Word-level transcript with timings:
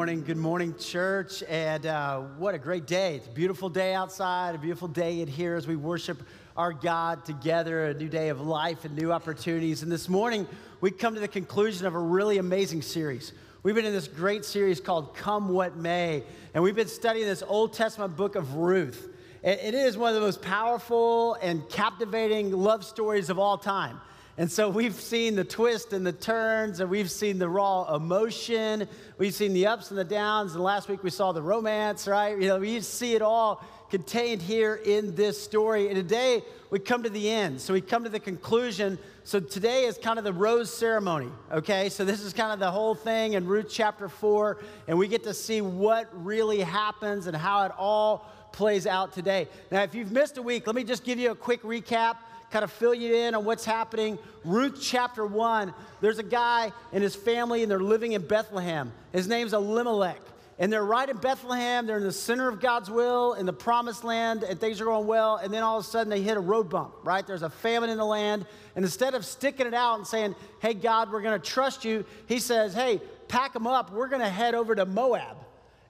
Good 0.00 0.06
morning, 0.06 0.24
good 0.24 0.36
morning, 0.38 0.74
church. 0.78 1.42
And 1.46 1.84
uh, 1.84 2.20
what 2.38 2.54
a 2.54 2.58
great 2.58 2.86
day. 2.86 3.16
It's 3.16 3.26
a 3.26 3.32
beautiful 3.32 3.68
day 3.68 3.92
outside, 3.92 4.54
a 4.54 4.58
beautiful 4.58 4.88
day 4.88 5.20
in 5.20 5.28
here 5.28 5.56
as 5.56 5.66
we 5.66 5.76
worship 5.76 6.22
our 6.56 6.72
God 6.72 7.26
together, 7.26 7.84
a 7.84 7.92
new 7.92 8.08
day 8.08 8.30
of 8.30 8.40
life 8.40 8.86
and 8.86 8.96
new 8.96 9.12
opportunities. 9.12 9.82
And 9.82 9.92
this 9.92 10.08
morning, 10.08 10.46
we 10.80 10.90
come 10.90 11.12
to 11.16 11.20
the 11.20 11.28
conclusion 11.28 11.86
of 11.86 11.94
a 11.94 11.98
really 11.98 12.38
amazing 12.38 12.80
series. 12.80 13.34
We've 13.62 13.74
been 13.74 13.84
in 13.84 13.92
this 13.92 14.08
great 14.08 14.46
series 14.46 14.80
called 14.80 15.14
Come 15.16 15.50
What 15.50 15.76
May, 15.76 16.22
and 16.54 16.64
we've 16.64 16.74
been 16.74 16.88
studying 16.88 17.26
this 17.26 17.42
Old 17.46 17.74
Testament 17.74 18.16
book 18.16 18.36
of 18.36 18.54
Ruth. 18.54 19.06
It 19.42 19.74
is 19.74 19.98
one 19.98 20.08
of 20.08 20.14
the 20.14 20.22
most 20.22 20.40
powerful 20.40 21.34
and 21.42 21.68
captivating 21.68 22.52
love 22.52 22.86
stories 22.86 23.28
of 23.28 23.38
all 23.38 23.58
time. 23.58 24.00
And 24.40 24.50
so 24.50 24.70
we've 24.70 24.94
seen 24.94 25.36
the 25.36 25.44
twists 25.44 25.92
and 25.92 26.06
the 26.06 26.14
turns, 26.14 26.80
and 26.80 26.88
we've 26.88 27.10
seen 27.10 27.38
the 27.38 27.46
raw 27.46 27.94
emotion. 27.94 28.88
We've 29.18 29.34
seen 29.34 29.52
the 29.52 29.66
ups 29.66 29.90
and 29.90 29.98
the 29.98 30.04
downs. 30.04 30.54
And 30.54 30.64
last 30.64 30.88
week 30.88 31.02
we 31.02 31.10
saw 31.10 31.32
the 31.32 31.42
romance, 31.42 32.08
right? 32.08 32.40
You 32.40 32.48
know, 32.48 32.58
we 32.58 32.80
see 32.80 33.14
it 33.14 33.20
all 33.20 33.62
contained 33.90 34.40
here 34.40 34.76
in 34.76 35.14
this 35.14 35.38
story. 35.38 35.88
And 35.88 35.96
today 35.96 36.42
we 36.70 36.78
come 36.78 37.02
to 37.02 37.10
the 37.10 37.28
end. 37.28 37.60
So 37.60 37.74
we 37.74 37.82
come 37.82 38.02
to 38.04 38.08
the 38.08 38.18
conclusion. 38.18 38.98
So 39.24 39.40
today 39.40 39.84
is 39.84 39.98
kind 39.98 40.18
of 40.18 40.24
the 40.24 40.32
rose 40.32 40.72
ceremony, 40.72 41.28
okay? 41.52 41.90
So 41.90 42.06
this 42.06 42.22
is 42.22 42.32
kind 42.32 42.50
of 42.50 42.60
the 42.60 42.70
whole 42.70 42.94
thing 42.94 43.34
in 43.34 43.44
Ruth 43.46 43.66
chapter 43.70 44.08
4. 44.08 44.56
And 44.88 44.96
we 44.96 45.06
get 45.06 45.22
to 45.24 45.34
see 45.34 45.60
what 45.60 46.08
really 46.14 46.60
happens 46.60 47.26
and 47.26 47.36
how 47.36 47.66
it 47.66 47.72
all 47.76 48.26
plays 48.52 48.86
out 48.86 49.12
today. 49.12 49.48
Now, 49.70 49.82
if 49.82 49.94
you've 49.94 50.12
missed 50.12 50.38
a 50.38 50.42
week, 50.42 50.66
let 50.66 50.74
me 50.74 50.82
just 50.82 51.04
give 51.04 51.18
you 51.18 51.30
a 51.30 51.36
quick 51.36 51.62
recap 51.62 52.16
kind 52.50 52.64
of 52.64 52.72
fill 52.72 52.94
you 52.94 53.14
in 53.14 53.34
on 53.34 53.44
what's 53.44 53.64
happening. 53.64 54.18
Ruth 54.44 54.78
chapter 54.80 55.24
1, 55.24 55.72
there's 56.00 56.18
a 56.18 56.24
guy 56.24 56.72
and 56.92 57.02
his 57.02 57.14
family, 57.14 57.62
and 57.62 57.70
they're 57.70 57.80
living 57.80 58.12
in 58.12 58.26
Bethlehem. 58.26 58.92
His 59.12 59.28
name's 59.28 59.52
Elimelech. 59.52 60.20
And 60.58 60.70
they're 60.70 60.84
right 60.84 61.08
in 61.08 61.16
Bethlehem. 61.16 61.86
They're 61.86 61.96
in 61.96 62.04
the 62.04 62.12
center 62.12 62.46
of 62.46 62.60
God's 62.60 62.90
will, 62.90 63.32
in 63.32 63.46
the 63.46 63.52
promised 63.52 64.04
land, 64.04 64.42
and 64.42 64.60
things 64.60 64.78
are 64.82 64.84
going 64.84 65.06
well. 65.06 65.36
And 65.36 65.50
then 65.54 65.62
all 65.62 65.78
of 65.78 65.86
a 65.86 65.88
sudden, 65.88 66.10
they 66.10 66.20
hit 66.20 66.36
a 66.36 66.40
road 66.40 66.68
bump, 66.68 66.92
right? 67.02 67.26
There's 67.26 67.42
a 67.42 67.48
famine 67.48 67.88
in 67.88 67.96
the 67.96 68.04
land. 68.04 68.44
And 68.76 68.84
instead 68.84 69.14
of 69.14 69.24
sticking 69.24 69.66
it 69.66 69.72
out 69.72 69.96
and 69.96 70.06
saying, 70.06 70.34
hey, 70.60 70.74
God, 70.74 71.10
we're 71.10 71.22
going 71.22 71.40
to 71.40 71.46
trust 71.46 71.86
you, 71.86 72.04
he 72.26 72.38
says, 72.38 72.74
hey, 72.74 73.00
pack 73.26 73.54
them 73.54 73.66
up. 73.66 73.90
We're 73.90 74.08
going 74.08 74.20
to 74.20 74.28
head 74.28 74.54
over 74.54 74.74
to 74.74 74.84
Moab. 74.84 75.38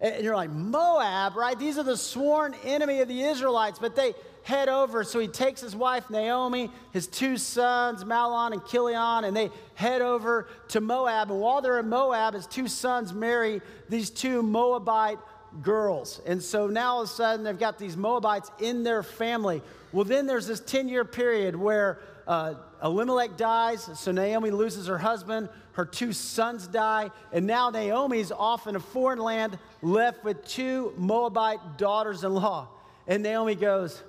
And 0.01 0.23
you're 0.23 0.37
like, 0.37 0.51
Moab, 0.51 1.35
right? 1.35 1.59
These 1.59 1.77
are 1.77 1.83
the 1.83 1.97
sworn 1.97 2.55
enemy 2.65 3.01
of 3.01 3.09
the 3.09 3.23
Israelites, 3.23 3.81
but 3.81 3.97
they, 3.97 4.15
head 4.43 4.69
over. 4.69 5.05
So 5.05 5.19
he 5.19 5.29
takes 5.29 5.61
his 5.61 5.77
wife 5.77 6.11
Naomi, 6.11 6.71
his 6.93 7.07
two 7.07 7.37
sons, 7.37 8.05
Mahlon 8.05 8.53
and 8.53 8.63
Kilion, 8.63 9.25
and 9.25 9.37
they 9.37 9.51
head 9.75 10.03
over 10.03 10.49
to 10.69 10.81
Moab. 10.81 11.31
And 11.31 11.41
while 11.41 11.61
they're 11.61 11.79
in 11.79 11.89
Moab, 11.89 12.35
his 12.35 12.47
two 12.47 12.69
sons 12.69 13.13
marry 13.13 13.61
these 13.89 14.11
two 14.11 14.43
Moabite 14.43 15.19
girls. 15.63 16.21
And 16.27 16.43
so 16.43 16.67
now 16.67 16.95
all 16.95 17.03
of 17.03 17.09
a 17.09 17.13
sudden 17.13 17.45
they've 17.45 17.59
got 17.59 17.79
these 17.79 17.97
Moabites 17.97 18.51
in 18.61 18.83
their 18.83 19.03
family. 19.03 19.63
Well, 19.93 20.05
then 20.05 20.27
there's 20.27 20.47
this 20.47 20.61
10 20.61 20.89
year 20.89 21.05
period 21.05 21.57
where 21.57 21.99
uh, 22.27 22.55
Elimelech 22.83 23.37
dies, 23.37 23.91
so 23.95 24.13
Naomi 24.13 24.51
loses 24.51 24.87
her 24.87 24.99
husband, 24.99 25.49
her 25.73 25.85
two 25.85 26.13
sons 26.13 26.67
die, 26.67 27.11
and 27.33 27.47
now 27.47 27.71
Naomi's 27.71 28.31
off 28.31 28.67
in 28.67 28.77
a 28.77 28.81
foreign 28.81 29.19
land, 29.19 29.59
left 29.83 30.25
with 30.25 30.47
two 30.47 30.93
Moabite 30.97 31.77
daughters 31.77 32.23
in 32.23 32.35
law. 32.35 32.69
And 33.09 33.23
Naomi 33.23 33.57
goes, 33.57 34.03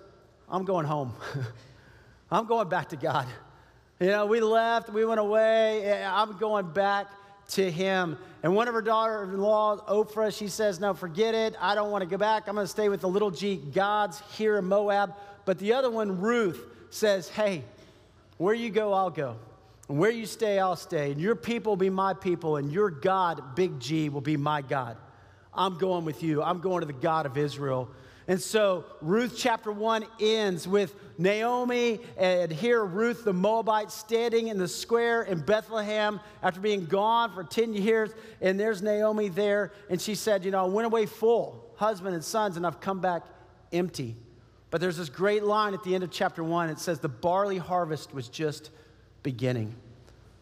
I'm 0.51 0.65
going 0.65 0.85
home. 0.85 1.13
I'm 2.31 2.45
going 2.45 2.67
back 2.67 2.89
to 2.89 2.97
God. 2.97 3.25
You 4.01 4.07
know, 4.07 4.25
we 4.25 4.41
left, 4.41 4.89
we 4.89 5.05
went 5.05 5.19
away. 5.19 5.85
Eh, 5.85 6.09
I'm 6.09 6.37
going 6.37 6.71
back 6.71 7.07
to 7.49 7.71
Him. 7.71 8.17
And 8.43 8.53
one 8.53 8.67
of 8.67 8.73
her 8.73 8.81
daughter 8.81 9.23
in 9.23 9.37
law, 9.37 9.77
Oprah, 9.87 10.37
she 10.37 10.49
says, 10.49 10.79
No, 10.79 10.93
forget 10.93 11.33
it. 11.33 11.55
I 11.59 11.73
don't 11.73 11.89
want 11.89 12.01
to 12.01 12.09
go 12.09 12.17
back. 12.17 12.49
I'm 12.49 12.55
going 12.55 12.65
to 12.65 12.71
stay 12.71 12.89
with 12.89 13.01
the 13.01 13.07
little 13.07 13.31
G 13.31 13.55
gods 13.55 14.21
here 14.33 14.57
in 14.57 14.65
Moab. 14.65 15.15
But 15.45 15.57
the 15.57 15.73
other 15.73 15.89
one, 15.89 16.19
Ruth, 16.19 16.61
says, 16.89 17.29
Hey, 17.29 17.63
where 18.37 18.53
you 18.53 18.71
go, 18.71 18.91
I'll 18.91 19.09
go. 19.09 19.37
And 19.87 19.97
where 19.97 20.11
you 20.11 20.25
stay, 20.25 20.59
I'll 20.59 20.75
stay. 20.75 21.11
And 21.11 21.21
your 21.21 21.35
people 21.35 21.71
will 21.71 21.77
be 21.77 21.89
my 21.89 22.13
people, 22.13 22.57
and 22.57 22.71
your 22.71 22.89
God, 22.89 23.55
big 23.55 23.79
G, 23.79 24.09
will 24.09 24.19
be 24.19 24.35
my 24.35 24.61
God. 24.61 24.97
I'm 25.53 25.77
going 25.77 26.03
with 26.03 26.23
you. 26.23 26.41
I'm 26.43 26.59
going 26.59 26.81
to 26.81 26.87
the 26.87 26.93
God 26.93 27.25
of 27.25 27.37
Israel. 27.37 27.89
And 28.27 28.39
so 28.39 28.85
Ruth 29.01 29.33
chapter 29.35 29.71
1 29.71 30.05
ends 30.19 30.67
with 30.67 30.93
Naomi 31.17 31.99
and 32.17 32.51
here 32.51 32.83
Ruth 32.83 33.25
the 33.25 33.33
Moabite 33.33 33.91
standing 33.91 34.47
in 34.47 34.57
the 34.57 34.67
square 34.67 35.23
in 35.23 35.39
Bethlehem 35.39 36.19
after 36.43 36.59
being 36.59 36.85
gone 36.85 37.33
for 37.33 37.43
10 37.43 37.73
years. 37.73 38.11
And 38.39 38.59
there's 38.59 38.81
Naomi 38.81 39.29
there. 39.29 39.71
And 39.89 39.99
she 39.99 40.15
said, 40.15 40.45
You 40.45 40.51
know, 40.51 40.65
I 40.65 40.67
went 40.67 40.85
away 40.85 41.07
full, 41.07 41.73
husband 41.75 42.13
and 42.13 42.23
sons, 42.23 42.57
and 42.57 42.65
I've 42.65 42.79
come 42.79 42.99
back 42.99 43.23
empty. 43.73 44.15
But 44.69 44.81
there's 44.81 44.97
this 44.97 45.09
great 45.09 45.43
line 45.43 45.73
at 45.73 45.83
the 45.83 45.95
end 45.95 46.03
of 46.03 46.11
chapter 46.11 46.43
1. 46.43 46.69
It 46.69 46.79
says, 46.79 46.99
The 46.99 47.09
barley 47.09 47.57
harvest 47.57 48.13
was 48.13 48.29
just 48.29 48.69
beginning. 49.23 49.75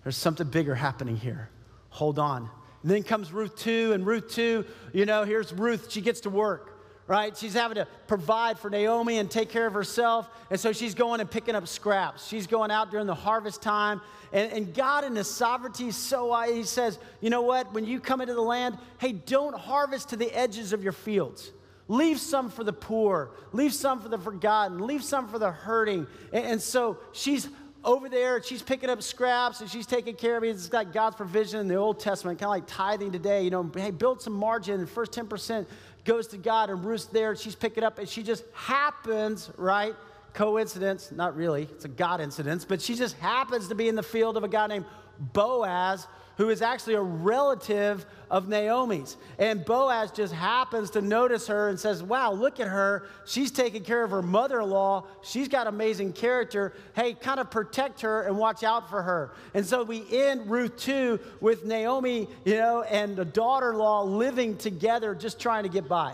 There's 0.03 0.17
something 0.17 0.47
bigger 0.47 0.75
happening 0.75 1.15
here. 1.15 1.49
Hold 1.89 2.19
on. 2.19 2.49
And 2.83 2.91
then 2.91 3.03
comes 3.03 3.31
Ruth 3.33 3.55
2, 3.57 3.93
and 3.93 4.05
Ruth 4.05 4.29
2, 4.29 4.65
you 4.93 5.05
know, 5.05 5.23
here's 5.23 5.51
Ruth. 5.51 5.91
She 5.91 6.01
gets 6.01 6.21
to 6.21 6.29
work 6.29 6.68
right? 7.09 7.35
She's 7.35 7.55
having 7.55 7.75
to 7.75 7.87
provide 8.05 8.59
for 8.59 8.69
Naomi 8.69 9.17
and 9.17 9.29
take 9.29 9.49
care 9.49 9.65
of 9.65 9.73
herself. 9.73 10.29
And 10.51 10.59
so 10.59 10.71
she's 10.71 10.93
going 10.93 11.19
and 11.19 11.29
picking 11.29 11.55
up 11.55 11.67
scraps. 11.67 12.27
She's 12.27 12.45
going 12.45 12.69
out 12.69 12.91
during 12.91 13.07
the 13.07 13.15
harvest 13.15 13.63
time. 13.63 13.99
And, 14.31 14.53
and 14.53 14.73
God, 14.75 15.03
in 15.03 15.15
His 15.15 15.27
sovereignty, 15.27 15.89
so 15.89 16.39
He 16.43 16.61
says, 16.61 16.99
you 17.19 17.31
know 17.31 17.41
what? 17.41 17.73
When 17.73 17.83
you 17.83 17.99
come 17.99 18.21
into 18.21 18.35
the 18.35 18.41
land, 18.41 18.77
hey, 18.99 19.13
don't 19.13 19.57
harvest 19.57 20.09
to 20.09 20.17
the 20.17 20.31
edges 20.31 20.71
of 20.71 20.83
your 20.83 20.93
fields. 20.93 21.51
Leave 21.87 22.19
some 22.19 22.51
for 22.51 22.63
the 22.63 22.73
poor. 22.73 23.31
Leave 23.53 23.73
some 23.73 23.99
for 23.99 24.09
the 24.09 24.19
forgotten. 24.19 24.85
Leave 24.85 25.03
some 25.03 25.27
for 25.27 25.39
the 25.39 25.49
hurting. 25.49 26.05
And, 26.31 26.45
and 26.45 26.61
so 26.61 26.99
she's 27.11 27.49
over 27.83 28.09
there, 28.09 28.43
she's 28.43 28.61
picking 28.61 28.89
up 28.89 29.01
scraps 29.01 29.61
and 29.61 29.69
she's 29.69 29.85
taking 29.85 30.15
care 30.15 30.37
of 30.37 30.43
it. 30.43 30.49
It's 30.49 30.71
like 30.71 30.91
God's 30.91 31.15
provision 31.15 31.61
in 31.61 31.67
the 31.67 31.75
Old 31.75 31.99
Testament, 31.99 32.37
kind 32.37 32.47
of 32.47 32.51
like 32.51 32.67
tithing 32.67 33.11
today. 33.11 33.43
You 33.43 33.51
know, 33.51 33.71
hey, 33.73 33.91
build 33.91 34.21
some 34.21 34.33
margin. 34.33 34.85
First 34.85 35.13
10% 35.13 35.65
goes 36.09 36.25
to 36.25 36.37
God, 36.37 36.71
and 36.71 36.83
Ruth's 36.83 37.05
there, 37.05 37.29
and 37.29 37.39
she's 37.39 37.53
picking 37.53 37.83
up, 37.83 37.99
and 37.99 38.09
she 38.09 38.23
just 38.23 38.43
happens, 38.53 39.51
right? 39.57 39.93
Coincidence, 40.33 41.11
not 41.11 41.35
really, 41.35 41.63
it's 41.71 41.85
a 41.85 41.87
God 41.87 42.19
incident, 42.19 42.65
but 42.67 42.81
she 42.81 42.95
just 42.95 43.15
happens 43.17 43.67
to 43.67 43.75
be 43.75 43.87
in 43.87 43.95
the 43.95 44.01
field 44.01 44.35
of 44.35 44.43
a 44.43 44.47
guy 44.47 44.65
named 44.65 44.85
Boaz, 45.19 46.07
who 46.39 46.49
is 46.49 46.61
actually 46.61 46.93
a 46.93 47.01
relative 47.01 48.05
of 48.31 48.47
Naomi's. 48.47 49.17
And 49.37 49.65
Boaz 49.65 50.09
just 50.09 50.33
happens 50.33 50.89
to 50.91 51.01
notice 51.01 51.47
her 51.47 51.67
and 51.67 51.77
says, 51.77 52.01
Wow, 52.01 52.31
look 52.31 52.61
at 52.61 52.69
her. 52.69 53.07
She's 53.25 53.51
taking 53.51 53.83
care 53.83 54.05
of 54.05 54.11
her 54.11 54.21
mother 54.21 54.61
in 54.61 54.69
law. 54.69 55.03
She's 55.21 55.49
got 55.49 55.67
amazing 55.67 56.13
character. 56.13 56.71
Hey, 56.95 57.13
kind 57.13 57.41
of 57.41 57.51
protect 57.51 57.99
her 58.01 58.21
and 58.21 58.37
watch 58.37 58.63
out 58.63 58.89
for 58.89 59.01
her. 59.01 59.33
And 59.53 59.65
so 59.65 59.83
we 59.83 60.05
end 60.09 60.49
Ruth 60.49 60.77
2 60.77 61.19
with 61.41 61.65
Naomi, 61.65 62.29
you 62.45 62.55
know, 62.55 62.83
and 62.83 63.17
the 63.17 63.25
daughter 63.25 63.71
in 63.71 63.77
law 63.77 64.03
living 64.03 64.55
together, 64.55 65.13
just 65.13 65.41
trying 65.41 65.63
to 65.63 65.69
get 65.69 65.89
by, 65.89 66.13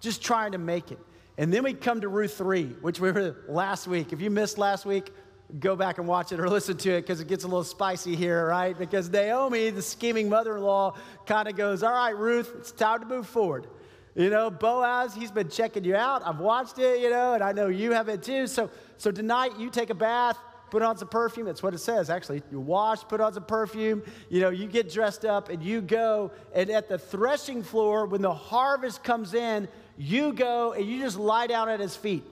just 0.00 0.20
trying 0.20 0.50
to 0.50 0.58
make 0.58 0.90
it. 0.90 0.98
And 1.38 1.54
then 1.54 1.62
we 1.62 1.74
come 1.74 2.00
to 2.00 2.08
Ruth 2.08 2.36
3, 2.36 2.64
which 2.80 2.98
we 2.98 3.12
were 3.12 3.36
last 3.46 3.86
week. 3.86 4.12
If 4.12 4.20
you 4.20 4.30
missed 4.30 4.58
last 4.58 4.84
week, 4.84 5.12
go 5.58 5.76
back 5.76 5.98
and 5.98 6.06
watch 6.06 6.32
it 6.32 6.40
or 6.40 6.48
listen 6.50 6.76
to 6.78 6.90
it 6.90 7.02
because 7.02 7.20
it 7.20 7.28
gets 7.28 7.44
a 7.44 7.46
little 7.46 7.64
spicy 7.64 8.14
here, 8.14 8.46
right? 8.46 8.78
Because 8.78 9.08
Naomi, 9.10 9.70
the 9.70 9.82
scheming 9.82 10.28
mother 10.28 10.56
in 10.56 10.62
law, 10.62 10.94
kind 11.26 11.48
of 11.48 11.56
goes, 11.56 11.82
All 11.82 11.92
right, 11.92 12.16
Ruth, 12.16 12.52
it's 12.58 12.72
time 12.72 13.00
to 13.00 13.06
move 13.06 13.26
forward. 13.26 13.66
You 14.14 14.28
know, 14.28 14.50
Boaz, 14.50 15.14
he's 15.14 15.30
been 15.30 15.48
checking 15.48 15.84
you 15.84 15.94
out. 15.94 16.26
I've 16.26 16.40
watched 16.40 16.78
it, 16.78 17.00
you 17.00 17.10
know, 17.10 17.34
and 17.34 17.42
I 17.42 17.52
know 17.52 17.68
you 17.68 17.92
have 17.92 18.08
it 18.08 18.22
too. 18.22 18.46
So, 18.46 18.70
so 18.96 19.12
tonight 19.12 19.52
you 19.58 19.70
take 19.70 19.90
a 19.90 19.94
bath, 19.94 20.36
put 20.70 20.82
on 20.82 20.96
some 20.96 21.08
perfume. 21.08 21.46
That's 21.46 21.62
what 21.62 21.74
it 21.74 21.78
says, 21.78 22.10
actually. 22.10 22.42
You 22.50 22.60
wash, 22.60 23.02
put 23.02 23.20
on 23.20 23.32
some 23.32 23.44
perfume. 23.44 24.02
You 24.28 24.40
know, 24.40 24.50
you 24.50 24.66
get 24.66 24.92
dressed 24.92 25.24
up 25.24 25.48
and 25.48 25.62
you 25.62 25.80
go. 25.80 26.32
And 26.54 26.70
at 26.70 26.88
the 26.88 26.98
threshing 26.98 27.62
floor, 27.62 28.06
when 28.06 28.20
the 28.20 28.34
harvest 28.34 29.04
comes 29.04 29.34
in, 29.34 29.68
you 29.96 30.32
go 30.32 30.72
and 30.72 30.84
you 30.86 31.00
just 31.00 31.18
lie 31.18 31.46
down 31.46 31.68
at 31.68 31.78
his 31.78 31.94
feet. 31.94 32.24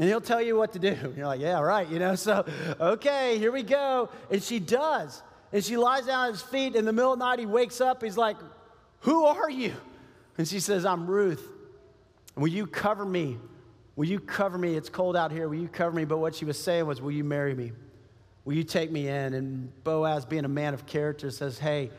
And 0.00 0.08
he'll 0.08 0.22
tell 0.22 0.40
you 0.40 0.56
what 0.56 0.72
to 0.72 0.78
do. 0.78 0.96
You're 1.16 1.26
like, 1.26 1.42
yeah, 1.42 1.60
right, 1.60 1.86
you 1.86 1.98
know. 1.98 2.14
So, 2.20 2.46
okay, 2.80 3.36
here 3.36 3.52
we 3.52 3.62
go. 3.62 4.08
And 4.30 4.42
she 4.42 4.58
does. 4.58 5.22
And 5.52 5.62
she 5.62 5.76
lies 5.76 6.06
down 6.06 6.28
at 6.28 6.32
his 6.32 6.40
feet. 6.40 6.74
In 6.74 6.86
the 6.86 6.92
middle 6.92 7.12
of 7.12 7.18
the 7.18 7.24
night, 7.24 7.38
he 7.38 7.44
wakes 7.44 7.82
up. 7.82 8.02
He's 8.02 8.16
like, 8.16 8.38
Who 9.00 9.26
are 9.26 9.50
you? 9.50 9.74
And 10.38 10.48
she 10.48 10.58
says, 10.58 10.86
I'm 10.86 11.06
Ruth. 11.06 11.46
Will 12.34 12.48
you 12.48 12.66
cover 12.66 13.04
me? 13.04 13.36
Will 13.94 14.06
you 14.06 14.20
cover 14.20 14.56
me? 14.56 14.74
It's 14.74 14.88
cold 14.88 15.16
out 15.16 15.32
here. 15.32 15.46
Will 15.50 15.60
you 15.60 15.68
cover 15.68 15.94
me? 15.94 16.06
But 16.06 16.16
what 16.16 16.34
she 16.34 16.46
was 16.46 16.58
saying 16.58 16.86
was, 16.86 17.02
Will 17.02 17.12
you 17.12 17.24
marry 17.24 17.54
me? 17.54 17.72
Will 18.46 18.54
you 18.54 18.64
take 18.64 18.90
me 18.90 19.06
in? 19.06 19.34
And 19.34 19.84
Boaz, 19.84 20.24
being 20.24 20.46
a 20.46 20.48
man 20.48 20.72
of 20.72 20.86
character, 20.86 21.30
says, 21.30 21.58
Hey, 21.58 21.90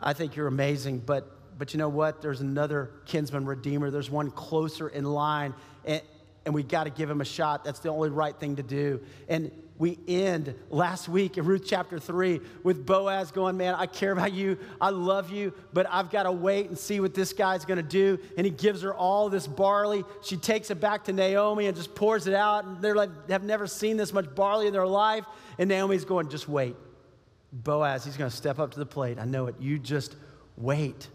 I 0.00 0.14
think 0.14 0.34
you're 0.34 0.48
amazing, 0.48 0.98
but 1.06 1.36
but 1.58 1.74
you 1.74 1.78
know 1.78 1.90
what? 1.90 2.22
There's 2.22 2.40
another 2.40 2.90
kinsman 3.04 3.44
redeemer. 3.44 3.90
There's 3.90 4.10
one 4.10 4.30
closer 4.30 4.88
in 4.88 5.04
line. 5.04 5.54
And, 5.84 6.00
and 6.44 6.54
we 6.54 6.62
got 6.62 6.84
to 6.84 6.90
give 6.90 7.10
him 7.10 7.20
a 7.20 7.24
shot. 7.24 7.64
That's 7.64 7.80
the 7.80 7.90
only 7.90 8.10
right 8.10 8.34
thing 8.34 8.56
to 8.56 8.62
do. 8.62 9.00
And 9.28 9.50
we 9.80 9.98
end 10.06 10.54
last 10.68 11.08
week 11.08 11.38
in 11.38 11.46
Ruth 11.46 11.62
chapter 11.66 11.98
3 11.98 12.40
with 12.62 12.84
Boaz 12.84 13.30
going, 13.30 13.56
Man, 13.56 13.74
I 13.74 13.86
care 13.86 14.12
about 14.12 14.32
you. 14.32 14.58
I 14.78 14.90
love 14.90 15.30
you, 15.30 15.54
but 15.72 15.86
I've 15.90 16.10
got 16.10 16.24
to 16.24 16.32
wait 16.32 16.68
and 16.68 16.78
see 16.78 17.00
what 17.00 17.14
this 17.14 17.32
guy's 17.32 17.64
going 17.64 17.78
to 17.78 17.82
do. 17.82 18.18
And 18.36 18.44
he 18.44 18.50
gives 18.50 18.82
her 18.82 18.94
all 18.94 19.30
this 19.30 19.46
barley. 19.46 20.04
She 20.22 20.36
takes 20.36 20.70
it 20.70 20.80
back 20.80 21.04
to 21.04 21.14
Naomi 21.14 21.66
and 21.66 21.74
just 21.74 21.94
pours 21.94 22.26
it 22.26 22.34
out. 22.34 22.66
And 22.66 22.82
they're 22.82 22.94
like, 22.94 23.30
have 23.30 23.42
never 23.42 23.66
seen 23.66 23.96
this 23.96 24.12
much 24.12 24.34
barley 24.34 24.66
in 24.66 24.74
their 24.74 24.86
life. 24.86 25.24
And 25.58 25.68
Naomi's 25.68 26.04
going, 26.04 26.28
Just 26.28 26.46
wait. 26.46 26.76
Boaz, 27.52 28.04
he's 28.04 28.18
going 28.18 28.30
to 28.30 28.36
step 28.36 28.58
up 28.58 28.72
to 28.72 28.78
the 28.78 28.86
plate. 28.86 29.18
I 29.18 29.24
know 29.24 29.46
it. 29.46 29.56
You 29.58 29.78
just 29.78 30.14
wait. 30.56 31.08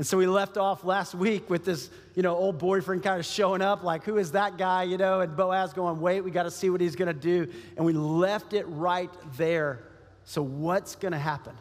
And 0.00 0.06
so 0.06 0.16
we 0.16 0.26
left 0.26 0.56
off 0.56 0.82
last 0.82 1.14
week 1.14 1.50
with 1.50 1.66
this, 1.66 1.90
you 2.14 2.22
know, 2.22 2.34
old 2.34 2.56
boyfriend 2.56 3.02
kind 3.02 3.20
of 3.20 3.26
showing 3.26 3.60
up, 3.60 3.84
like, 3.84 4.02
who 4.02 4.16
is 4.16 4.32
that 4.32 4.56
guy, 4.56 4.84
you 4.84 4.96
know? 4.96 5.20
And 5.20 5.36
Boaz 5.36 5.74
going, 5.74 6.00
wait, 6.00 6.22
we 6.22 6.30
got 6.30 6.44
to 6.44 6.50
see 6.50 6.70
what 6.70 6.80
he's 6.80 6.96
going 6.96 7.08
to 7.08 7.12
do. 7.12 7.52
And 7.76 7.84
we 7.84 7.92
left 7.92 8.54
it 8.54 8.64
right 8.68 9.10
there. 9.36 9.80
So 10.24 10.40
what's 10.40 10.96
going 10.96 11.12
to 11.12 11.18
happen? 11.18 11.52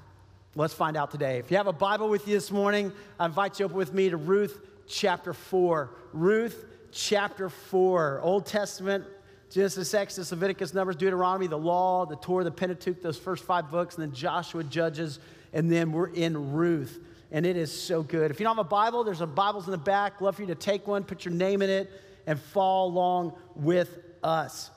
Let's 0.56 0.74
find 0.74 0.95
out 0.95 1.12
today. 1.12 1.39
If 1.39 1.51
you 1.51 1.57
have 1.57 1.68
a 1.68 1.74
Bible 1.74 2.07
with 2.07 2.30
you 2.30 2.33
this 2.33 2.50
morning, 2.50 2.94
I 3.19 3.25
invite 3.25 3.59
you 3.59 3.65
up 3.65 3.74
with 3.74 3.94
me 3.94 4.09
to 4.09 4.15
Ruth 4.15 4.57
chapter 4.88 5.33
4. 5.33 5.89
Ruth 6.13 6.63
chapter 6.94 7.50
4, 7.50 8.21
Old 8.24 8.45
Testament, 8.45 9.03
Genesis, 9.50 9.94
Exodus, 9.94 10.31
Leviticus, 10.31 10.74
Numbers, 10.74 10.95
Deuteronomy, 10.95 11.47
the 11.47 11.57
Law, 11.57 12.06
the 12.06 12.15
Torah, 12.15 12.45
the 12.45 12.51
Pentateuch, 12.51 13.01
those 13.01 13.18
first 13.18 13.44
five 13.44 13.69
books, 13.69 13.97
and 13.97 14.03
then 14.03 14.13
Joshua, 14.13 14.63
Judges, 14.63 15.19
and 15.51 15.69
then 15.69 15.92
we're 15.92 16.07
in 16.07 16.53
Ruth 16.53 17.01
and 17.31 17.46
it 17.46 17.58
is 17.58 17.72
so 17.72 18.02
good. 18.02 18.31
If 18.31 18.40
you 18.40 18.44
don't 18.44 18.56
have 18.56 18.66
a 18.66 18.70
Bible, 18.70 19.04
there's 19.04 19.22
a 19.22 19.28
Bibles 19.28 19.66
in 19.66 19.72
the 19.72 19.78
back. 19.78 20.22
Love 20.22 20.36
for 20.36 20.42
you 20.42 20.48
to 20.48 20.56
take 20.56 20.88
one, 20.88 21.04
put 21.04 21.26
your 21.26 21.34
name 21.34 21.62
in 21.62 21.70
it, 21.70 21.92
and 22.26 22.40
follow 22.40 22.90
along 22.90 23.34
with 23.56 24.00
us. 24.24 24.72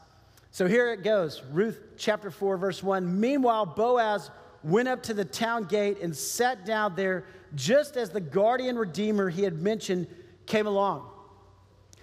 So 0.50 0.66
here 0.66 0.92
it 0.92 1.02
goes 1.02 1.42
Ruth 1.50 1.80
chapter 1.96 2.30
4, 2.30 2.56
verse 2.58 2.82
1. 2.82 3.20
Meanwhile, 3.20 3.66
Boaz 3.66 4.30
went 4.62 4.88
up 4.88 5.02
to 5.04 5.14
the 5.14 5.24
town 5.24 5.64
gate 5.64 6.00
and 6.00 6.14
sat 6.14 6.64
down 6.66 6.94
there 6.94 7.24
just 7.54 7.96
as 7.96 8.10
the 8.10 8.20
guardian 8.20 8.76
redeemer 8.76 9.28
he 9.28 9.42
had 9.42 9.60
mentioned 9.60 10.06
came 10.46 10.66
along. 10.66 11.08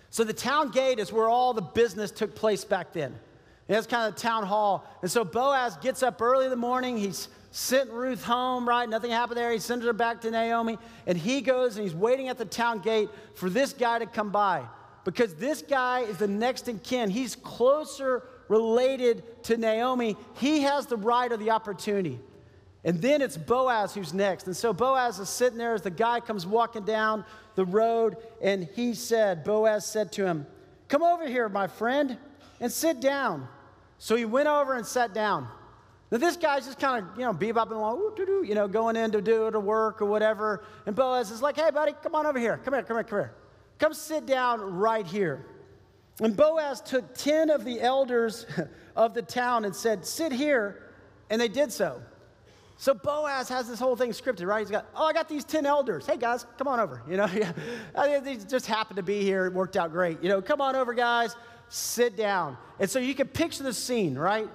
So 0.10 0.24
the 0.24 0.34
town 0.34 0.72
gate 0.72 1.00
is 1.00 1.13
where 1.13 1.30
all 1.30 1.54
the 1.54 1.62
business 1.62 2.12
took 2.12 2.36
place 2.36 2.66
back 2.66 2.94
then. 2.94 3.18
It's 3.68 3.86
kind 3.86 4.10
of 4.10 4.16
the 4.16 4.22
town 4.22 4.46
hall. 4.46 4.84
And 5.04 5.12
so 5.12 5.24
Boaz 5.24 5.78
gets 5.78 6.01
up 6.01 6.19
early 6.22 6.46
in 6.46 6.50
the 6.50 6.57
morning. 6.57 6.98
He's 6.98 7.28
sent 7.51 7.90
Ruth 7.90 8.24
home, 8.24 8.68
right? 8.68 8.88
Nothing 8.88 9.12
happened 9.12 9.38
there. 9.38 9.51
He 9.51 9.60
sends 9.60 9.86
her 9.86 9.94
back 9.94 10.22
to 10.22 10.31
Naomi. 10.31 10.78
And 11.07 11.18
he 11.18 11.42
goes 11.42 11.75
and 11.75 11.84
he's 11.84 11.96
waiting 11.96 12.28
at 12.30 12.38
the 12.38 12.46
town 12.46 12.80
gate 12.80 13.10
for 13.36 13.50
this 13.50 13.74
guy 13.74 14.00
to 14.00 14.06
come 14.06 14.30
by 14.30 14.66
because 15.04 15.34
this 15.36 15.62
guy 15.62 16.01
is 16.01 16.18
the 16.18 16.28
next 16.28 16.68
in 16.68 16.80
kin. 16.80 17.10
He's 17.10 17.36
closer 17.36 18.24
related 18.48 19.44
to 19.44 19.57
Naomi. 19.57 20.18
He 20.36 20.62
has 20.62 20.86
the 20.86 20.98
right 20.98 21.31
or 21.31 21.38
the 21.38 21.51
opportunity. 21.51 22.19
And 22.84 23.01
then 23.01 23.22
it's 23.22 23.38
Boaz 23.38 23.94
who's 23.94 24.13
next. 24.13 24.46
And 24.46 24.56
so 24.56 24.72
Boaz 24.72 25.19
is 25.19 25.30
sitting 25.30 25.57
there 25.57 25.74
as 25.74 25.81
the 25.81 25.90
guy 25.90 26.19
comes 26.19 26.46
walking 26.46 26.86
down 26.86 27.25
the 27.56 27.66
road. 27.66 28.18
And 28.42 28.69
he 28.75 28.94
said, 28.94 29.44
Boaz 29.44 29.86
said 29.86 30.12
to 30.13 30.25
him, 30.25 30.46
Come 30.88 31.04
over 31.04 31.28
here, 31.28 31.50
my 31.50 31.68
friend, 31.68 32.18
and 32.60 32.72
sit 32.72 33.00
down. 33.00 33.48
So 33.98 34.16
he 34.16 34.25
went 34.25 34.48
over 34.48 34.75
and 34.75 34.86
sat 34.86 35.13
down. 35.13 35.48
Now, 36.11 36.17
this 36.17 36.38
guy's 36.38 36.65
just 36.65 36.79
kind 36.79 37.06
of, 37.06 37.17
you 37.17 37.23
know, 37.23 37.33
bebopping 37.33 37.75
along, 37.75 38.15
you 38.17 38.56
know, 38.56 38.67
going 38.67 38.95
in 38.95 39.11
to 39.11 39.21
do 39.21 39.51
to 39.51 39.59
work 39.59 40.01
or 40.01 40.06
whatever. 40.06 40.63
And 40.88 40.95
Boaz 40.95 41.29
is 41.29 41.41
like, 41.41 41.56
hey, 41.56 41.69
buddy, 41.69 41.94
come 42.01 42.15
on 42.15 42.25
over 42.25 42.39
here. 42.39 42.57
Come 42.57 42.73
here, 42.73 42.83
come 42.83 42.97
here, 42.97 43.03
come 43.03 43.19
here. 43.19 43.33
Come 43.77 43.94
sit 43.94 44.25
down 44.25 44.59
right 44.59 45.06
here. 45.06 45.45
And 46.19 46.35
Boaz 46.35 46.81
took 46.81 47.13
10 47.15 47.50
of 47.50 47.63
the 47.63 47.79
elders 47.79 48.45
of 48.95 49.13
the 49.13 49.21
town 49.21 49.65
and 49.65 49.75
said, 49.75 50.06
sit 50.06 50.31
here. 50.31 50.83
And 51.29 51.39
they 51.39 51.47
did 51.47 51.71
so. 51.71 52.01
So 52.77 52.94
Boaz 52.94 53.47
has 53.50 53.67
this 53.67 53.79
whole 53.79 53.95
thing 53.95 54.12
scripted, 54.12 54.47
right? 54.47 54.62
He's 54.62 54.71
got, 54.71 54.88
oh, 54.95 55.05
I 55.05 55.13
got 55.13 55.29
these 55.29 55.44
10 55.44 55.65
elders. 55.65 56.07
Hey, 56.07 56.17
guys, 56.17 56.45
come 56.57 56.67
on 56.67 56.79
over. 56.79 57.03
You 57.09 57.17
know, 57.17 57.27
they 58.21 58.38
just 58.38 58.65
happened 58.65 58.97
to 58.97 59.03
be 59.03 59.21
here. 59.21 59.45
It 59.45 59.53
worked 59.53 59.77
out 59.77 59.91
great. 59.91 60.23
You 60.23 60.29
know, 60.29 60.41
come 60.41 60.59
on 60.59 60.75
over, 60.75 60.94
guys. 60.94 61.35
Sit 61.67 62.15
down. 62.15 62.57
And 62.79 62.89
so 62.89 62.97
you 62.97 63.13
can 63.13 63.27
picture 63.27 63.63
the 63.63 63.73
scene, 63.73 64.17
right? 64.17 64.50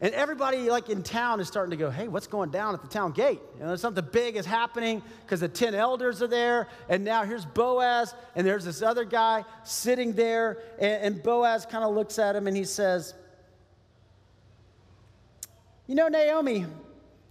And 0.00 0.14
everybody, 0.14 0.70
like 0.70 0.90
in 0.90 1.02
town, 1.02 1.40
is 1.40 1.48
starting 1.48 1.72
to 1.72 1.76
go, 1.76 1.90
hey, 1.90 2.06
what's 2.06 2.28
going 2.28 2.50
down 2.50 2.72
at 2.72 2.82
the 2.82 2.88
town 2.88 3.10
gate? 3.10 3.40
You 3.58 3.64
know, 3.64 3.74
something 3.74 4.06
big 4.12 4.36
is 4.36 4.46
happening 4.46 5.02
because 5.24 5.40
the 5.40 5.48
10 5.48 5.74
elders 5.74 6.22
are 6.22 6.28
there. 6.28 6.68
And 6.88 7.04
now 7.04 7.24
here's 7.24 7.44
Boaz, 7.44 8.14
and 8.36 8.46
there's 8.46 8.64
this 8.64 8.80
other 8.80 9.04
guy 9.04 9.44
sitting 9.64 10.12
there. 10.12 10.58
And, 10.78 11.02
and 11.02 11.22
Boaz 11.22 11.66
kind 11.66 11.82
of 11.82 11.94
looks 11.94 12.20
at 12.20 12.36
him 12.36 12.46
and 12.46 12.56
he 12.56 12.62
says, 12.62 13.14
You 15.88 15.96
know, 15.96 16.06
Naomi, 16.06 16.64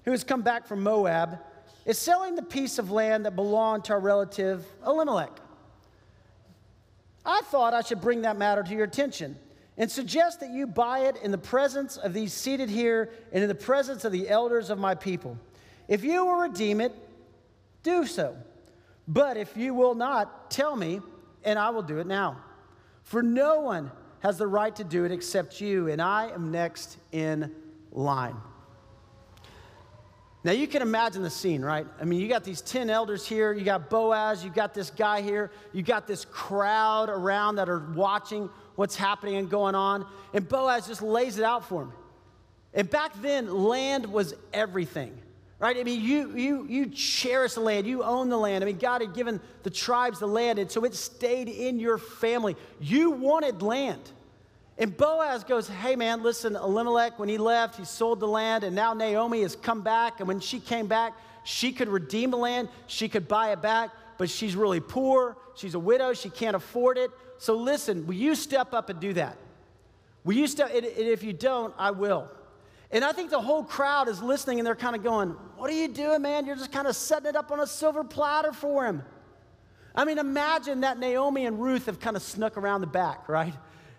who 0.03 0.11
has 0.11 0.25
come 0.25 0.41
back 0.41 0.67
from 0.67 0.83
Moab, 0.83 1.39
is 1.85 1.97
selling 1.97 2.35
the 2.35 2.43
piece 2.43 2.79
of 2.79 2.91
land 2.91 3.25
that 3.25 3.37
belonged 3.37 3.85
to 3.85 3.93
our 3.93 3.99
relative 4.01 4.65
Elimelech. 4.85 5.31
I 7.25 7.41
thought 7.45 7.73
I 7.73 7.81
should 7.81 8.01
bring 8.01 8.23
that 8.23 8.37
matter 8.37 8.61
to 8.61 8.73
your 8.73 8.83
attention 8.83 9.37
and 9.77 9.91
suggest 9.91 10.39
that 10.39 10.49
you 10.49 10.65
buy 10.65 10.99
it 11.01 11.17
in 11.23 11.31
the 11.31 11.37
presence 11.37 11.97
of 11.97 12.13
these 12.13 12.33
seated 12.33 12.69
here 12.69 13.11
and 13.31 13.43
in 13.43 13.47
the 13.47 13.55
presence 13.55 14.05
of 14.05 14.11
the 14.11 14.27
elders 14.27 14.69
of 14.69 14.79
my 14.79 14.95
people. 14.95 15.37
If 15.87 16.03
you 16.03 16.25
will 16.25 16.35
redeem 16.35 16.81
it, 16.81 16.93
do 17.83 18.05
so. 18.05 18.35
But 19.07 19.37
if 19.37 19.55
you 19.55 19.73
will 19.73 19.95
not, 19.95 20.51
tell 20.51 20.75
me, 20.75 20.99
and 21.43 21.57
I 21.57 21.69
will 21.69 21.83
do 21.83 21.99
it 21.99 22.07
now. 22.07 22.41
For 23.03 23.21
no 23.21 23.61
one 23.61 23.91
has 24.19 24.37
the 24.37 24.47
right 24.47 24.75
to 24.75 24.83
do 24.83 25.05
it 25.05 25.11
except 25.11 25.61
you, 25.61 25.87
and 25.87 26.01
I 26.01 26.29
am 26.31 26.51
next 26.51 26.97
in 27.11 27.53
line. 27.91 28.35
Now 30.43 30.51
you 30.53 30.67
can 30.67 30.81
imagine 30.81 31.23
the 31.23 31.29
scene, 31.29 31.61
right? 31.61 31.85
I 31.99 32.05
mean, 32.05 32.19
you 32.19 32.27
got 32.27 32.43
these 32.43 32.61
10 32.61 32.89
elders 32.89 33.27
here, 33.27 33.53
you 33.53 33.63
got 33.63 33.89
Boaz, 33.89 34.43
you 34.43 34.49
got 34.49 34.73
this 34.73 34.89
guy 34.89 35.21
here, 35.21 35.51
you 35.73 35.83
got 35.83 36.07
this 36.07 36.25
crowd 36.25 37.09
around 37.09 37.55
that 37.55 37.69
are 37.69 37.91
watching 37.93 38.49
what's 38.77 38.95
happening 38.95 39.35
and 39.35 39.49
going 39.49 39.75
on. 39.75 40.05
And 40.33 40.47
Boaz 40.47 40.87
just 40.87 41.01
lays 41.01 41.37
it 41.37 41.43
out 41.43 41.67
for 41.67 41.81
him. 41.83 41.91
And 42.73 42.89
back 42.89 43.11
then, 43.21 43.51
land 43.51 44.05
was 44.05 44.35
everything, 44.53 45.17
right? 45.59 45.75
I 45.75 45.83
mean, 45.83 46.01
you, 46.01 46.37
you, 46.37 46.65
you 46.69 46.85
cherish 46.87 47.55
the 47.55 47.61
land, 47.61 47.87
you 47.87 48.03
own 48.03 48.29
the 48.29 48.37
land. 48.37 48.63
I 48.63 48.67
mean, 48.67 48.77
God 48.77 49.01
had 49.01 49.13
given 49.13 49.41
the 49.63 49.69
tribes 49.69 50.19
the 50.19 50.27
land, 50.27 50.59
and 50.59 50.71
so 50.71 50.83
it 50.85 50.93
stayed 50.93 51.49
in 51.49 51.79
your 51.79 51.97
family. 51.97 52.55
You 52.79 53.11
wanted 53.11 53.61
land. 53.61 54.11
And 54.77 54.95
Boaz 54.95 55.43
goes, 55.43 55.67
Hey 55.67 55.95
man, 55.95 56.21
listen, 56.21 56.55
Elimelech, 56.55 57.17
when 57.17 57.29
he 57.29 57.39
left, 57.39 57.77
he 57.77 57.85
sold 57.85 58.19
the 58.19 58.27
land, 58.27 58.63
and 58.63 58.75
now 58.75 58.93
Naomi 58.93 59.41
has 59.41 59.55
come 59.55 59.81
back. 59.81 60.19
And 60.19 60.27
when 60.27 60.39
she 60.39 60.59
came 60.59 60.85
back, 60.85 61.13
she 61.43 61.71
could 61.71 61.87
redeem 61.87 62.29
the 62.29 62.37
land, 62.37 62.69
she 62.85 63.09
could 63.09 63.27
buy 63.27 63.53
it 63.53 63.61
back, 63.61 63.89
but 64.17 64.29
she's 64.29 64.55
really 64.55 64.79
poor. 64.79 65.37
She's 65.55 65.73
a 65.73 65.79
widow, 65.79 66.13
she 66.13 66.29
can't 66.29 66.55
afford 66.55 66.97
it. 66.97 67.11
So 67.37 67.55
listen, 67.55 68.07
will 68.07 68.15
you 68.15 68.35
step 68.35 68.73
up 68.73 68.89
and 68.89 68.99
do 68.99 69.13
that? 69.13 69.37
Will 70.23 70.35
you 70.35 70.47
step, 70.47 70.71
and 70.73 70.85
if 70.85 71.23
you 71.23 71.33
don't, 71.33 71.73
I 71.77 71.91
will. 71.91 72.29
And 72.91 73.03
I 73.03 73.11
think 73.11 73.29
the 73.29 73.41
whole 73.41 73.63
crowd 73.63 74.07
is 74.07 74.21
listening 74.21 74.59
and 74.59 74.65
they're 74.65 74.75
kind 74.75 74.95
of 74.95 75.03
going, 75.03 75.29
What 75.57 75.69
are 75.69 75.75
you 75.75 75.87
doing, 75.87 76.21
man? 76.21 76.45
You're 76.45 76.55
just 76.55 76.71
kind 76.71 76.87
of 76.87 76.95
setting 76.95 77.27
it 77.27 77.35
up 77.35 77.51
on 77.51 77.59
a 77.59 77.67
silver 77.67 78.03
platter 78.03 78.53
for 78.53 78.85
him. 78.85 79.03
I 79.93 80.05
mean, 80.05 80.19
imagine 80.19 80.81
that 80.81 80.99
Naomi 80.99 81.45
and 81.45 81.59
Ruth 81.59 81.87
have 81.87 81.99
kind 81.99 82.15
of 82.15 82.21
snuck 82.21 82.55
around 82.55 82.81
the 82.81 82.87
back, 82.87 83.27
right? 83.27 83.53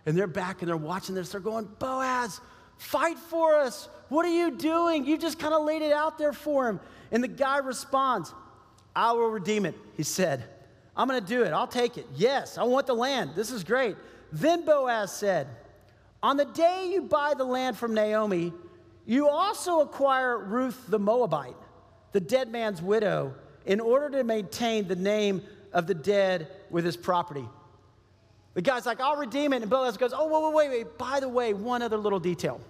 And 0.07 0.17
they're 0.17 0.27
back 0.27 0.63
and 0.63 0.69
they're 0.69 0.77
watching 0.77 1.15
this. 1.15 1.31
They're 1.31 1.41
going, 1.41 1.69
Boaz, 1.79 2.41
fight 2.79 3.19
for 3.19 3.57
us. 3.57 3.89
What 4.09 4.25
are 4.25 4.35
you 4.35 4.53
doing? 4.53 5.05
You 5.05 5.19
just 5.19 5.39
kind 5.39 5.53
of 5.53 5.65
laid 5.65 5.83
it 5.83 5.93
out 5.93 6.17
there 6.17 6.33
for 6.33 6.69
him. 6.69 6.81
And 7.11 7.23
the 7.23 7.29
guy 7.29 7.59
responds, 7.59 8.33
I 8.99 9.13
will 9.13 9.31
redeem 9.31 9.65
it, 9.65 9.77
he 9.97 10.03
said. 10.03 10.43
I'm 10.97 11.07
going 11.07 11.21
to 11.21 11.27
do 11.27 11.45
it. 11.45 11.53
I'll 11.53 11.69
take 11.69 11.97
it. 11.99 12.07
Yes, 12.17 12.59
I 12.59 12.65
want 12.65 12.89
the 12.89 12.95
land. 12.95 13.31
This 13.37 13.53
is 13.53 13.63
great. 13.63 13.95
Then 14.33 14.65
Boaz 14.65 15.13
said, 15.13 15.47
On 16.21 16.37
the 16.37 16.47
day 16.47 16.91
you 16.93 17.03
buy 17.03 17.35
the 17.39 17.45
land 17.45 17.79
from 17.79 17.95
Naomi, 17.95 18.53
you 19.07 19.29
also 19.29 19.83
acquire 19.83 20.37
Ruth 20.37 20.85
the 20.89 20.99
Moabite, 20.99 21.55
the 22.11 22.19
dead 22.19 22.51
man's 22.51 22.83
widow, 22.83 23.37
in 23.67 23.79
order 23.79 24.11
to 24.19 24.25
maintain 24.25 24.89
the 24.89 24.97
name 24.97 25.43
of 25.73 25.87
the 25.87 25.95
dead 25.95 26.49
with 26.69 26.85
his 26.85 26.97
property. 26.97 27.49
The 28.55 28.63
guy's 28.63 28.85
like, 28.85 29.01
I'll 29.01 29.17
redeem 29.17 29.53
it. 29.53 29.63
And 29.63 29.71
Boaz 29.71 29.97
goes, 29.97 30.13
Oh, 30.13 30.27
wait, 30.27 30.43
wait, 30.43 30.71
wait, 30.71 30.85
wait. 30.85 30.99
By 30.99 31.21
the 31.21 31.29
way, 31.29 31.55
one 31.55 31.83
other 31.83 31.97
little 31.99 32.19
detail. 32.19 32.61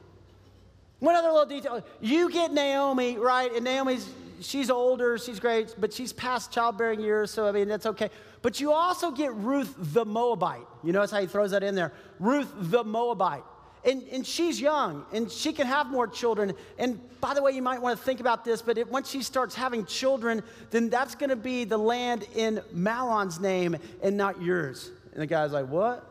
One 0.98 1.14
other 1.14 1.30
little 1.30 1.46
detail. 1.46 1.82
You 2.02 2.30
get 2.30 2.52
Naomi, 2.52 3.16
right? 3.16 3.50
And 3.50 3.64
Naomi's 3.64 4.06
she's 4.40 4.70
older, 4.70 5.18
she's 5.18 5.40
great, 5.40 5.74
but 5.78 5.92
she's 5.92 6.12
past 6.12 6.52
childbearing 6.52 7.00
years, 7.00 7.30
so 7.30 7.46
I 7.46 7.52
mean, 7.52 7.68
that's 7.68 7.86
okay. 7.86 8.10
But 8.42 8.60
you 8.60 8.72
also 8.72 9.10
get 9.10 9.34
Ruth 9.34 9.74
the 9.76 10.04
Moabite. 10.04 10.66
You 10.82 10.92
notice 10.92 11.10
how 11.10 11.20
he 11.20 11.26
throws 11.26 11.50
that 11.50 11.62
in 11.62 11.74
there? 11.74 11.92
Ruth 12.18 12.52
the 12.56 12.84
Moabite. 12.84 13.42
And, 13.84 14.02
and 14.12 14.26
she's 14.26 14.60
young 14.60 15.06
and 15.12 15.30
she 15.30 15.52
can 15.52 15.66
have 15.66 15.86
more 15.86 16.06
children. 16.06 16.52
And 16.78 17.00
by 17.20 17.34
the 17.34 17.42
way, 17.42 17.52
you 17.52 17.62
might 17.62 17.80
want 17.80 17.98
to 17.98 18.04
think 18.04 18.20
about 18.20 18.44
this, 18.44 18.60
but 18.60 18.76
it, 18.76 18.90
once 18.90 19.08
she 19.08 19.22
starts 19.22 19.54
having 19.54 19.86
children, 19.86 20.42
then 20.70 20.90
that's 20.90 21.14
going 21.14 21.30
to 21.30 21.36
be 21.36 21.64
the 21.64 21.78
land 21.78 22.26
in 22.34 22.60
Mahlon's 22.72 23.40
name 23.40 23.76
and 24.02 24.16
not 24.16 24.42
yours. 24.42 24.90
And 25.12 25.22
the 25.22 25.26
guy's 25.26 25.52
like, 25.52 25.68
What? 25.68 26.04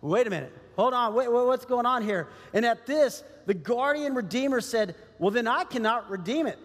Wait 0.00 0.26
a 0.26 0.30
minute. 0.30 0.52
Hold 0.76 0.94
on. 0.94 1.14
Wait, 1.14 1.30
what's 1.30 1.66
going 1.66 1.84
on 1.84 2.02
here? 2.02 2.28
And 2.54 2.64
at 2.64 2.86
this, 2.86 3.22
the 3.44 3.54
guardian 3.54 4.14
redeemer 4.14 4.62
said, 4.62 4.94
Well, 5.18 5.30
then 5.30 5.46
I 5.46 5.64
cannot 5.64 6.10
redeem 6.10 6.46
it 6.46 6.58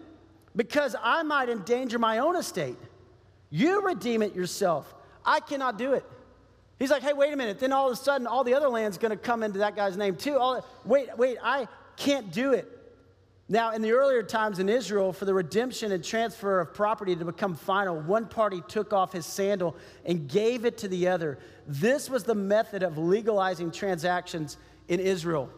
because 0.56 0.96
I 1.00 1.22
might 1.22 1.48
endanger 1.48 1.98
my 1.98 2.18
own 2.18 2.34
estate. 2.34 2.78
You 3.50 3.86
redeem 3.86 4.22
it 4.22 4.34
yourself. 4.34 4.92
I 5.24 5.40
cannot 5.40 5.78
do 5.78 5.92
it. 5.92 6.04
He's 6.78 6.90
like, 6.90 7.02
Hey, 7.02 7.12
wait 7.12 7.32
a 7.32 7.36
minute. 7.36 7.58
Then 7.58 7.72
all 7.72 7.86
of 7.86 7.92
a 7.92 7.96
sudden, 7.96 8.26
all 8.26 8.42
the 8.42 8.54
other 8.54 8.68
land's 8.68 8.98
going 8.98 9.10
to 9.10 9.16
come 9.16 9.42
into 9.42 9.58
that 9.58 9.76
guy's 9.76 9.96
name 9.96 10.16
too. 10.16 10.38
All, 10.38 10.66
wait, 10.84 11.16
wait, 11.16 11.38
I 11.42 11.68
can't 11.96 12.32
do 12.32 12.52
it. 12.52 12.72
Now, 13.48 13.72
in 13.72 13.80
the 13.80 13.92
earlier 13.92 14.24
times 14.24 14.58
in 14.58 14.68
Israel, 14.68 15.12
for 15.12 15.24
the 15.24 15.32
redemption 15.32 15.92
and 15.92 16.02
transfer 16.02 16.58
of 16.58 16.74
property 16.74 17.14
to 17.14 17.24
become 17.24 17.54
final, 17.54 18.00
one 18.00 18.26
party 18.26 18.60
took 18.66 18.92
off 18.92 19.12
his 19.12 19.24
sandal 19.24 19.76
and 20.04 20.28
gave 20.28 20.64
it 20.64 20.78
to 20.78 20.88
the 20.88 21.06
other. 21.06 21.38
This 21.68 22.10
was 22.10 22.24
the 22.24 22.34
method 22.34 22.82
of 22.82 22.98
legalizing 22.98 23.70
transactions 23.70 24.56
in 24.88 24.98
Israel. 24.98 25.48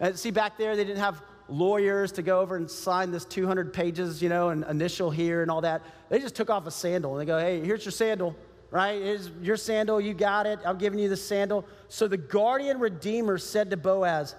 Uh, 0.00 0.12
see, 0.14 0.32
back 0.32 0.58
there, 0.58 0.74
they 0.74 0.84
didn't 0.84 1.00
have 1.00 1.22
lawyers 1.48 2.12
to 2.12 2.22
go 2.22 2.40
over 2.40 2.56
and 2.56 2.70
sign 2.70 3.10
this 3.10 3.24
200 3.24 3.72
pages, 3.72 4.22
you 4.22 4.28
know, 4.28 4.48
and 4.50 4.64
initial 4.64 5.10
here 5.10 5.42
and 5.42 5.50
all 5.50 5.60
that. 5.60 5.82
They 6.08 6.18
just 6.18 6.34
took 6.34 6.50
off 6.50 6.66
a 6.66 6.70
sandal 6.70 7.12
and 7.12 7.20
they 7.20 7.26
go, 7.26 7.38
hey, 7.38 7.60
here's 7.64 7.84
your 7.84 7.92
sandal, 7.92 8.34
right? 8.70 9.00
Here's 9.00 9.30
your 9.40 9.56
sandal, 9.56 10.00
you 10.00 10.14
got 10.14 10.46
it. 10.46 10.58
I'm 10.64 10.78
giving 10.78 10.98
you 10.98 11.08
the 11.08 11.16
sandal. 11.16 11.64
So 11.88 12.08
the 12.08 12.16
guardian 12.16 12.80
redeemer 12.80 13.38
said 13.38 13.70
to 13.70 13.76
Boaz, 13.76 14.34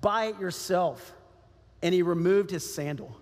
buy 0.00 0.26
it 0.26 0.40
yourself 0.40 1.14
and 1.82 1.94
he 1.94 2.02
removed 2.02 2.50
his 2.50 2.68
sandal. 2.74 3.16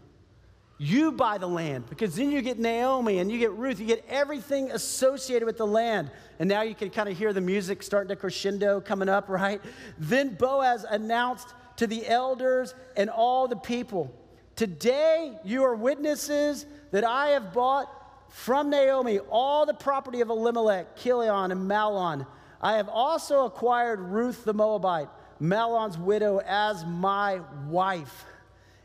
You 0.77 1.13
buy 1.13 1.39
the 1.39 1.47
land 1.47 1.89
because 1.89 2.17
then 2.17 2.33
you 2.33 2.43
get 2.43 2.59
Naomi 2.59 3.19
and 3.19 3.31
you 3.31 3.39
get 3.39 3.53
Ruth, 3.53 3.79
you 3.79 3.87
get 3.87 4.05
everything 4.09 4.73
associated 4.73 5.47
with 5.47 5.57
the 5.57 5.67
land. 5.67 6.11
And 6.41 6.49
now 6.49 6.63
you 6.63 6.75
can 6.75 6.91
kind 6.91 7.09
of 7.09 7.17
hear 7.17 7.33
the 7.33 7.41
music 7.41 7.83
starting 7.83 8.09
to 8.09 8.17
crescendo 8.17 8.81
coming 8.81 9.09
up, 9.09 9.29
right? 9.29 9.61
Then 9.99 10.35
Boaz 10.35 10.85
announced 10.89 11.55
to 11.77 11.87
the 11.87 12.07
elders 12.07 12.75
and 12.97 13.11
all 13.11 13.49
the 13.49 13.57
people 13.57 14.13
Today 14.57 15.37
you 15.45 15.65
are 15.65 15.75
witnesses 15.75 16.65
that 16.93 17.03
I 17.03 17.31
have 17.31 17.53
bought 17.53 17.89
from 18.31 18.71
Naomi 18.71 19.19
all 19.19 19.67
the 19.67 19.75
property 19.75 20.21
of 20.21 20.31
Elimelech, 20.31 20.97
Kilion, 20.97 21.51
and 21.51 21.69
Mahlon. 21.69 22.25
I 22.61 22.77
have 22.77 22.89
also 22.89 23.47
acquired 23.47 23.99
Ruth 23.99 24.45
the 24.45 24.55
Moabite, 24.55 25.09
Mahlon's 25.41 25.99
widow, 25.99 26.41
as 26.47 26.85
my 26.87 27.41
wife 27.69 28.27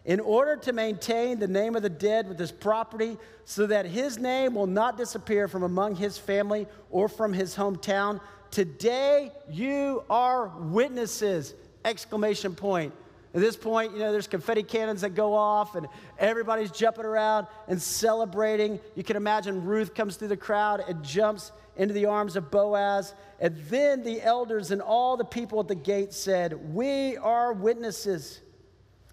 in 0.06 0.20
order 0.20 0.56
to 0.56 0.74
maintain 0.74 1.38
the 1.38 1.48
name 1.48 1.76
of 1.76 1.84
the 1.84 1.90
dead 1.90 2.28
with 2.28 2.40
his 2.40 2.52
property, 2.52 3.16
so 3.46 3.68
that 3.68 3.86
his 3.86 4.18
name 4.18 4.56
will 4.56 4.66
not 4.66 4.98
disappear 4.98 5.48
from 5.48 5.62
among 5.62 5.96
his 5.96 6.18
family 6.18 6.66
or 6.90 7.08
from 7.08 7.32
his 7.32 7.56
hometown. 7.56 8.20
Today 8.50 9.32
you 9.52 10.04
are 10.10 10.48
witnesses! 10.58 11.54
Exclamation 11.86 12.56
point. 12.56 12.94
At 13.34 13.42
this 13.42 13.56
point, 13.56 13.94
you 13.94 14.00
know, 14.00 14.12
there's 14.12 14.28
confetti 14.28 14.64
cannons 14.64 15.02
that 15.02 15.14
go 15.14 15.36
off 15.36 15.76
and 15.76 15.88
everybody's 16.18 16.72
jumping 16.72 17.06
around 17.06 17.46
and 17.68 17.80
celebrating. 17.80 18.80
You 18.96 19.04
can 19.04 19.16
imagine 19.16 19.66
Ruth 19.66 19.94
comes 19.94 20.16
through 20.16 20.30
the 20.30 20.38
crowd 20.38 20.84
and 20.88 21.04
jumps 21.04 21.52
into 21.78 21.94
the 21.94 22.06
arms 22.08 22.36
of 22.36 22.50
Boaz. 22.50 23.14
And 23.40 23.56
then 23.70 24.04
the 24.04 24.22
elders 24.22 24.72
and 24.72 24.82
all 24.82 25.16
the 25.16 25.26
people 25.26 25.60
at 25.60 25.68
the 25.68 25.76
gate 25.76 26.12
said, 26.12 26.74
We 26.74 27.18
are 27.18 27.54
witnesses. 27.54 28.42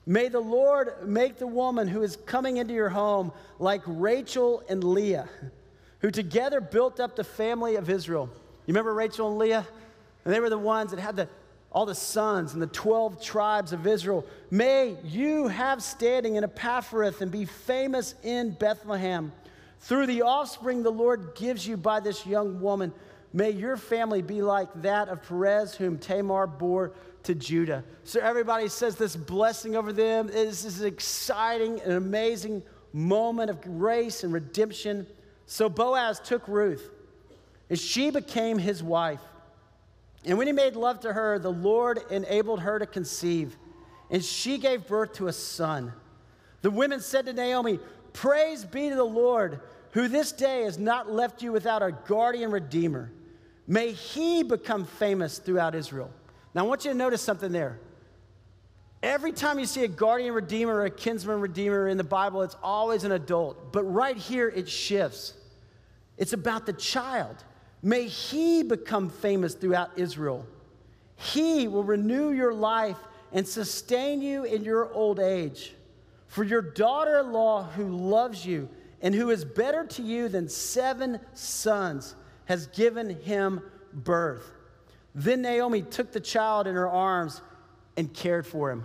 May 0.06 0.28
the 0.28 0.40
Lord 0.40 1.06
make 1.06 1.36
the 1.36 1.46
woman 1.46 1.86
who 1.86 2.02
is 2.02 2.16
coming 2.16 2.56
into 2.56 2.72
your 2.72 2.88
home 2.88 3.32
like 3.58 3.82
Rachel 3.86 4.62
and 4.68 4.82
Leah, 4.82 5.28
who 5.98 6.10
together 6.10 6.60
built 6.60 7.00
up 7.00 7.16
the 7.16 7.24
family 7.24 7.76
of 7.76 7.90
Israel. 7.90 8.30
You 8.32 8.72
remember 8.72 8.94
Rachel 8.94 9.28
and 9.28 9.38
Leah? 9.38 9.66
And 10.24 10.32
they 10.32 10.40
were 10.40 10.50
the 10.50 10.58
ones 10.58 10.90
that 10.92 11.00
had 11.00 11.16
the, 11.16 11.28
all 11.76 11.84
the 11.84 11.94
sons 11.94 12.54
and 12.54 12.62
the 12.62 12.66
12 12.68 13.22
tribes 13.22 13.74
of 13.74 13.86
Israel. 13.86 14.24
May 14.50 14.96
you 15.04 15.46
have 15.48 15.82
standing 15.82 16.36
in 16.36 16.42
Ephrathah 16.42 17.20
and 17.20 17.30
be 17.30 17.44
famous 17.44 18.14
in 18.22 18.52
Bethlehem. 18.52 19.30
Through 19.80 20.06
the 20.06 20.22
offspring 20.22 20.82
the 20.82 20.90
Lord 20.90 21.34
gives 21.34 21.68
you 21.68 21.76
by 21.76 22.00
this 22.00 22.24
young 22.24 22.62
woman, 22.62 22.94
may 23.34 23.50
your 23.50 23.76
family 23.76 24.22
be 24.22 24.40
like 24.40 24.68
that 24.80 25.10
of 25.10 25.22
Perez, 25.28 25.74
whom 25.74 25.98
Tamar 25.98 26.46
bore 26.46 26.94
to 27.24 27.34
Judah. 27.34 27.84
So 28.04 28.20
everybody 28.20 28.68
says 28.68 28.96
this 28.96 29.14
blessing 29.14 29.76
over 29.76 29.92
them. 29.92 30.28
This 30.28 30.64
is 30.64 30.80
an 30.80 30.86
exciting 30.86 31.82
and 31.82 31.92
amazing 31.92 32.62
moment 32.94 33.50
of 33.50 33.60
grace 33.60 34.24
and 34.24 34.32
redemption. 34.32 35.06
So 35.44 35.68
Boaz 35.68 36.20
took 36.20 36.48
Ruth, 36.48 36.88
and 37.68 37.78
she 37.78 38.10
became 38.10 38.56
his 38.56 38.82
wife. 38.82 39.20
And 40.26 40.36
when 40.36 40.48
he 40.48 40.52
made 40.52 40.74
love 40.74 41.00
to 41.00 41.12
her, 41.12 41.38
the 41.38 41.52
Lord 41.52 42.00
enabled 42.10 42.60
her 42.60 42.80
to 42.80 42.86
conceive, 42.86 43.56
and 44.10 44.22
she 44.22 44.58
gave 44.58 44.88
birth 44.88 45.14
to 45.14 45.28
a 45.28 45.32
son. 45.32 45.92
The 46.62 46.70
women 46.70 47.00
said 47.00 47.26
to 47.26 47.32
Naomi, 47.32 47.78
Praise 48.12 48.64
be 48.64 48.88
to 48.88 48.96
the 48.96 49.04
Lord, 49.04 49.60
who 49.92 50.08
this 50.08 50.32
day 50.32 50.64
has 50.64 50.78
not 50.78 51.10
left 51.10 51.42
you 51.42 51.52
without 51.52 51.82
a 51.82 51.92
guardian 51.92 52.50
redeemer. 52.50 53.12
May 53.68 53.92
he 53.92 54.42
become 54.42 54.84
famous 54.84 55.38
throughout 55.38 55.74
Israel. 55.76 56.10
Now, 56.54 56.64
I 56.64 56.68
want 56.68 56.84
you 56.84 56.90
to 56.90 56.96
notice 56.96 57.22
something 57.22 57.52
there. 57.52 57.78
Every 59.02 59.32
time 59.32 59.60
you 59.60 59.66
see 59.66 59.84
a 59.84 59.88
guardian 59.88 60.34
redeemer 60.34 60.74
or 60.74 60.86
a 60.86 60.90
kinsman 60.90 61.40
redeemer 61.40 61.86
in 61.86 61.98
the 61.98 62.04
Bible, 62.04 62.42
it's 62.42 62.56
always 62.62 63.04
an 63.04 63.12
adult. 63.12 63.72
But 63.72 63.84
right 63.84 64.16
here, 64.16 64.48
it 64.48 64.68
shifts. 64.68 65.34
It's 66.16 66.32
about 66.32 66.66
the 66.66 66.72
child. 66.72 67.44
May 67.86 68.08
he 68.08 68.64
become 68.64 69.08
famous 69.08 69.54
throughout 69.54 69.92
Israel. 69.94 70.44
He 71.14 71.68
will 71.68 71.84
renew 71.84 72.32
your 72.32 72.52
life 72.52 72.96
and 73.30 73.46
sustain 73.46 74.20
you 74.20 74.42
in 74.42 74.64
your 74.64 74.92
old 74.92 75.20
age. 75.20 75.72
For 76.26 76.42
your 76.42 76.62
daughter 76.62 77.20
in 77.20 77.30
law, 77.30 77.62
who 77.62 77.86
loves 77.86 78.44
you 78.44 78.68
and 79.00 79.14
who 79.14 79.30
is 79.30 79.44
better 79.44 79.86
to 79.86 80.02
you 80.02 80.28
than 80.28 80.48
seven 80.48 81.20
sons, 81.32 82.16
has 82.46 82.66
given 82.66 83.20
him 83.20 83.60
birth. 83.92 84.50
Then 85.14 85.42
Naomi 85.42 85.82
took 85.82 86.10
the 86.10 86.18
child 86.18 86.66
in 86.66 86.74
her 86.74 86.88
arms 86.88 87.40
and 87.96 88.12
cared 88.12 88.48
for 88.48 88.72
him. 88.72 88.82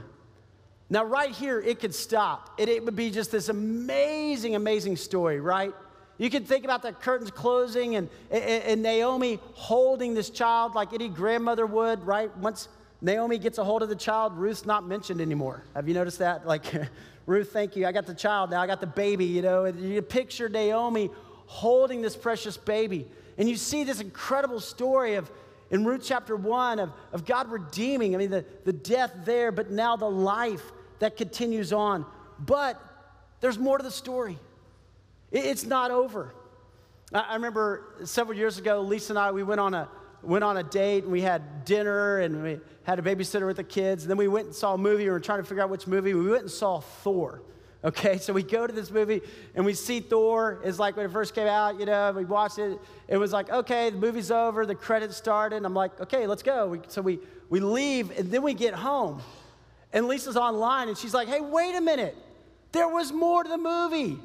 Now, 0.91 1.05
right 1.05 1.31
here, 1.31 1.59
it 1.59 1.79
could 1.79 1.95
stop. 1.95 2.51
It, 2.59 2.69
it 2.69 2.85
would 2.85 2.95
be 2.95 3.09
just 3.09 3.31
this 3.31 3.49
amazing, 3.49 4.53
amazing 4.53 4.97
story, 4.97 5.39
right? 5.39 5.73
You 6.21 6.29
can 6.29 6.45
think 6.45 6.65
about 6.65 6.83
the 6.83 6.91
curtains 6.91 7.31
closing 7.31 7.95
and, 7.95 8.07
and, 8.29 8.43
and, 8.43 8.83
Naomi 8.83 9.39
holding 9.55 10.13
this 10.13 10.29
child 10.29 10.75
like 10.75 10.93
any 10.93 11.09
grandmother 11.09 11.65
would, 11.65 12.05
right? 12.05 12.35
Once 12.37 12.67
Naomi 13.01 13.39
gets 13.39 13.57
a 13.57 13.63
hold 13.63 13.81
of 13.81 13.89
the 13.89 13.95
child, 13.95 14.37
Ruth's 14.37 14.63
not 14.63 14.85
mentioned 14.85 15.19
anymore. 15.19 15.63
Have 15.75 15.87
you 15.87 15.95
noticed 15.95 16.19
that? 16.19 16.45
Like, 16.45 16.63
Ruth, 17.25 17.51
thank 17.51 17.75
you. 17.75 17.87
I 17.87 17.91
got 17.91 18.05
the 18.05 18.13
child 18.13 18.51
now. 18.51 18.61
I 18.61 18.67
got 18.67 18.81
the 18.81 18.85
baby, 18.85 19.25
you 19.25 19.41
know. 19.41 19.65
You 19.65 19.99
picture 20.03 20.47
Naomi 20.47 21.09
holding 21.47 22.03
this 22.03 22.15
precious 22.15 22.55
baby. 22.55 23.07
And 23.39 23.49
you 23.49 23.55
see 23.55 23.83
this 23.83 23.99
incredible 23.99 24.59
story 24.59 25.15
of 25.15 25.31
in 25.71 25.85
Ruth 25.85 26.03
chapter 26.05 26.35
1 26.35 26.77
of, 26.77 26.91
of 27.13 27.25
God 27.25 27.49
redeeming, 27.49 28.13
I 28.13 28.19
mean, 28.19 28.29
the, 28.29 28.45
the 28.63 28.73
death 28.73 29.11
there, 29.25 29.51
but 29.51 29.71
now 29.71 29.95
the 29.95 30.05
life 30.09 30.71
that 30.99 31.17
continues 31.17 31.73
on. 31.73 32.05
But 32.37 32.79
there's 33.39 33.57
more 33.57 33.79
to 33.79 33.83
the 33.83 33.89
story, 33.89 34.37
it's 35.31 35.65
not 35.65 35.91
over. 35.91 36.33
I, 37.13 37.35
remember 37.35 37.95
several 38.05 38.37
years 38.37 38.57
ago, 38.57 38.81
Lisa 38.81 39.13
and 39.13 39.19
I, 39.19 39.31
we 39.31 39.43
went 39.43 39.59
on 39.59 39.73
a 39.73 39.89
went 40.23 40.43
on 40.43 40.57
a 40.57 40.63
date 40.63 41.03
and 41.03 41.11
we 41.11 41.21
had 41.21 41.65
dinner 41.65 42.19
and 42.19 42.43
we 42.43 42.59
had 42.83 42.99
a 42.99 43.01
babysitter 43.01 43.47
with 43.47 43.57
the 43.57 43.63
kids. 43.63 44.03
And 44.03 44.09
then 44.09 44.17
we 44.17 44.27
went 44.27 44.47
and 44.47 44.55
saw 44.55 44.75
a 44.75 44.77
movie. 44.77 45.05
We 45.05 45.09
were 45.09 45.19
trying 45.19 45.39
to 45.39 45.43
figure 45.43 45.63
out 45.63 45.69
which 45.69 45.87
movie. 45.87 46.13
We 46.13 46.29
went 46.29 46.43
and 46.43 46.51
saw 46.51 46.79
Thor. 46.79 47.41
Okay, 47.83 48.17
so 48.19 48.31
we 48.33 48.43
go 48.43 48.67
to 48.67 48.73
this 48.73 48.91
movie 48.91 49.21
and 49.55 49.65
we 49.65 49.73
see 49.73 49.99
Thor. 49.99 50.61
It's 50.63 50.79
like 50.79 50.95
when 50.95 51.05
it 51.05 51.11
first 51.11 51.33
came 51.33 51.47
out, 51.47 51.79
you 51.79 51.85
know, 51.85 52.11
we 52.15 52.25
watched 52.25 52.59
it. 52.59 52.79
It 53.07 53.17
was 53.17 53.33
like, 53.33 53.49
okay, 53.49 53.89
the 53.89 53.97
movie's 53.97 54.31
over, 54.31 54.65
the 54.65 54.75
credits 54.75 55.17
started. 55.17 55.57
And 55.57 55.65
I'm 55.65 55.73
like, 55.73 55.99
okay, 55.99 56.27
let's 56.27 56.43
go. 56.43 56.67
We, 56.67 56.79
so 56.87 57.01
we, 57.01 57.19
we 57.49 57.59
leave 57.59 58.17
and 58.17 58.31
then 58.31 58.43
we 58.43 58.53
get 58.53 58.73
home. 58.73 59.21
And 59.93 60.07
Lisa's 60.07 60.37
online 60.37 60.87
and 60.87 60.97
she's 60.97 61.13
like, 61.13 61.27
hey, 61.27 61.41
wait 61.41 61.75
a 61.75 61.81
minute. 61.81 62.15
There 62.71 62.87
was 62.87 63.11
more 63.11 63.43
to 63.43 63.49
the 63.49 63.57
movie. 63.57 64.17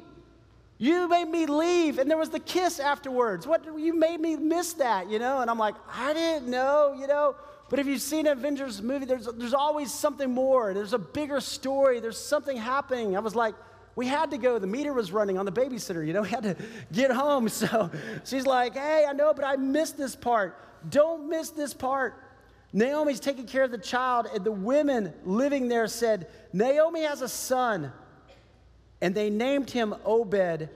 You 0.79 1.07
made 1.07 1.29
me 1.29 1.47
leave, 1.47 1.97
and 1.97 2.09
there 2.09 2.17
was 2.17 2.29
the 2.29 2.39
kiss 2.39 2.79
afterwards. 2.79 3.47
What 3.47 3.65
you 3.77 3.93
made 3.95 4.19
me 4.19 4.35
miss 4.35 4.73
that, 4.73 5.09
you 5.09 5.17
know? 5.17 5.39
And 5.41 5.49
I'm 5.49 5.57
like, 5.57 5.75
I 5.91 6.13
didn't 6.13 6.47
know, 6.47 6.95
you 6.99 7.07
know. 7.07 7.35
But 7.69 7.79
if 7.79 7.87
you've 7.87 8.01
seen 8.01 8.27
an 8.27 8.33
Avengers 8.33 8.81
movie, 8.81 9.05
there's, 9.05 9.25
there's 9.25 9.55
always 9.55 9.91
something 9.91 10.31
more. 10.31 10.73
There's 10.73 10.93
a 10.93 10.99
bigger 10.99 11.41
story. 11.41 11.99
There's 11.99 12.17
something 12.17 12.55
happening. 12.55 13.17
I 13.17 13.19
was 13.19 13.35
like, 13.35 13.55
we 13.95 14.05
had 14.05 14.29
to 14.31 14.37
go. 14.37 14.59
The 14.59 14.67
meter 14.67 14.93
was 14.93 15.11
running 15.11 15.39
on 15.39 15.45
the 15.45 15.51
babysitter, 15.51 16.05
you 16.05 16.13
know, 16.13 16.21
we 16.23 16.29
had 16.29 16.43
to 16.43 16.55
get 16.93 17.11
home. 17.11 17.49
So 17.57 17.89
she's 18.23 18.45
like, 18.45 18.75
hey, 18.75 19.05
I 19.09 19.13
know, 19.13 19.33
but 19.33 19.43
I 19.43 19.55
missed 19.55 19.97
this 19.97 20.15
part. 20.15 20.59
Don't 20.89 21.27
miss 21.27 21.49
this 21.49 21.73
part. 21.73 22.23
Naomi's 22.71 23.19
taking 23.19 23.47
care 23.47 23.63
of 23.63 23.71
the 23.71 23.77
child, 23.77 24.27
and 24.31 24.43
the 24.43 24.51
women 24.51 25.11
living 25.25 25.67
there 25.67 25.87
said, 25.87 26.27
Naomi 26.53 27.03
has 27.03 27.23
a 27.23 27.27
son. 27.29 27.91
And 29.01 29.13
they 29.13 29.29
named 29.29 29.69
him 29.69 29.95
Obed, 30.05 30.69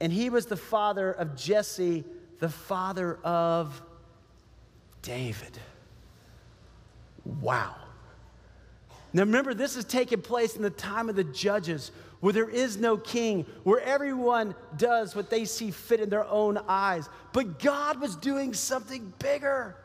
and 0.00 0.12
he 0.12 0.30
was 0.30 0.46
the 0.46 0.56
father 0.56 1.12
of 1.12 1.36
Jesse, 1.36 2.04
the 2.38 2.48
father 2.48 3.18
of 3.24 3.80
David. 5.02 5.58
wow. 7.24 7.74
Now 9.12 9.22
remember, 9.22 9.54
this 9.54 9.76
is 9.76 9.84
taking 9.84 10.20
place 10.20 10.56
in 10.56 10.62
the 10.62 10.68
time 10.68 11.08
of 11.08 11.16
the 11.16 11.24
judges, 11.24 11.90
where 12.20 12.32
there 12.32 12.50
is 12.50 12.76
no 12.76 12.98
king, 12.98 13.46
where 13.62 13.80
everyone 13.80 14.54
does 14.76 15.16
what 15.16 15.30
they 15.30 15.44
see 15.44 15.70
fit 15.70 16.00
in 16.00 16.10
their 16.10 16.26
own 16.26 16.58
eyes. 16.68 17.08
But 17.32 17.58
God 17.58 18.00
was 18.00 18.16
doing 18.16 18.52
something 18.52 19.12
bigger. 19.18 19.76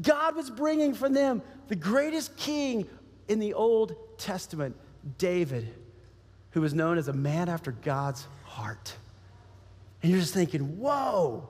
God 0.00 0.34
was 0.34 0.50
bringing 0.50 0.94
from 0.94 1.12
them 1.12 1.42
the 1.68 1.76
greatest 1.76 2.36
king 2.36 2.88
in 3.28 3.38
the 3.38 3.54
Old 3.54 3.94
Testament, 4.18 4.76
David, 5.18 5.72
who 6.52 6.60
was 6.60 6.74
known 6.74 6.98
as 6.98 7.08
a 7.08 7.12
man 7.12 7.48
after 7.48 7.72
God's 7.72 8.26
heart. 8.44 8.96
And 10.02 10.10
you're 10.10 10.20
just 10.20 10.34
thinking, 10.34 10.78
whoa, 10.78 11.48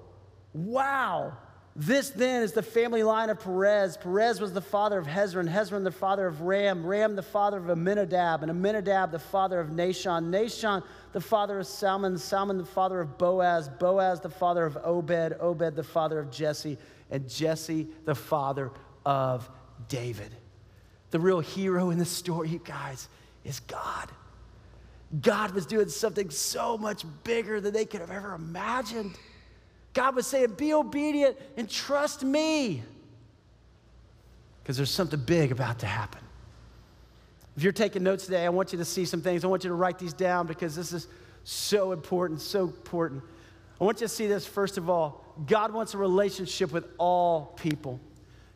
wow. 0.52 1.36
This 1.76 2.10
then 2.10 2.42
is 2.42 2.52
the 2.52 2.62
family 2.62 3.02
line 3.04 3.30
of 3.30 3.38
Perez. 3.38 3.96
Perez 3.96 4.40
was 4.40 4.52
the 4.52 4.60
father 4.60 4.98
of 4.98 5.06
Hezron, 5.06 5.48
Hezron 5.48 5.84
the 5.84 5.92
father 5.92 6.26
of 6.26 6.42
Ram, 6.42 6.84
Ram 6.84 7.14
the 7.14 7.22
father 7.22 7.58
of 7.58 7.70
Amminadab, 7.70 8.42
and 8.42 8.50
Amminadab 8.50 9.12
the 9.12 9.20
father 9.20 9.60
of 9.60 9.68
Nahshon, 9.68 10.30
Nahshon 10.30 10.82
the 11.12 11.20
father 11.20 11.60
of 11.60 11.66
Salmon, 11.66 12.18
Salmon 12.18 12.58
the 12.58 12.64
father 12.64 13.00
of 13.00 13.16
Boaz, 13.18 13.68
Boaz 13.68 14.20
the 14.20 14.28
father 14.28 14.66
of 14.66 14.76
Obed, 14.82 15.36
Obed 15.40 15.76
the 15.76 15.84
father 15.84 16.18
of 16.18 16.30
Jesse, 16.30 16.76
and 17.10 17.28
Jesse 17.28 17.86
the 18.04 18.16
father 18.16 18.72
of 19.06 19.48
David. 19.88 20.34
The 21.12 21.20
real 21.20 21.40
hero 21.40 21.90
in 21.90 21.98
the 21.98 22.04
story, 22.04 22.48
you 22.48 22.60
guys, 22.62 23.08
is 23.44 23.60
God. 23.60 24.10
God 25.18 25.52
was 25.52 25.66
doing 25.66 25.88
something 25.88 26.30
so 26.30 26.78
much 26.78 27.04
bigger 27.24 27.60
than 27.60 27.72
they 27.72 27.84
could 27.84 28.00
have 28.00 28.12
ever 28.12 28.34
imagined. 28.34 29.16
God 29.92 30.14
was 30.14 30.26
saying, 30.26 30.54
Be 30.56 30.72
obedient 30.72 31.36
and 31.56 31.68
trust 31.68 32.22
me. 32.22 32.82
Because 34.62 34.76
there's 34.76 34.90
something 34.90 35.20
big 35.20 35.50
about 35.50 35.80
to 35.80 35.86
happen. 35.86 36.20
If 37.56 37.64
you're 37.64 37.72
taking 37.72 38.04
notes 38.04 38.26
today, 38.26 38.46
I 38.46 38.50
want 38.50 38.72
you 38.72 38.78
to 38.78 38.84
see 38.84 39.04
some 39.04 39.20
things. 39.20 39.44
I 39.44 39.48
want 39.48 39.64
you 39.64 39.70
to 39.70 39.74
write 39.74 39.98
these 39.98 40.12
down 40.12 40.46
because 40.46 40.76
this 40.76 40.92
is 40.92 41.08
so 41.42 41.90
important, 41.90 42.40
so 42.40 42.64
important. 42.64 43.22
I 43.80 43.84
want 43.84 44.00
you 44.00 44.06
to 44.06 44.12
see 44.12 44.28
this 44.28 44.46
first 44.46 44.78
of 44.78 44.88
all. 44.88 45.24
God 45.46 45.72
wants 45.72 45.94
a 45.94 45.98
relationship 45.98 46.70
with 46.70 46.86
all 46.98 47.56
people. 47.56 47.98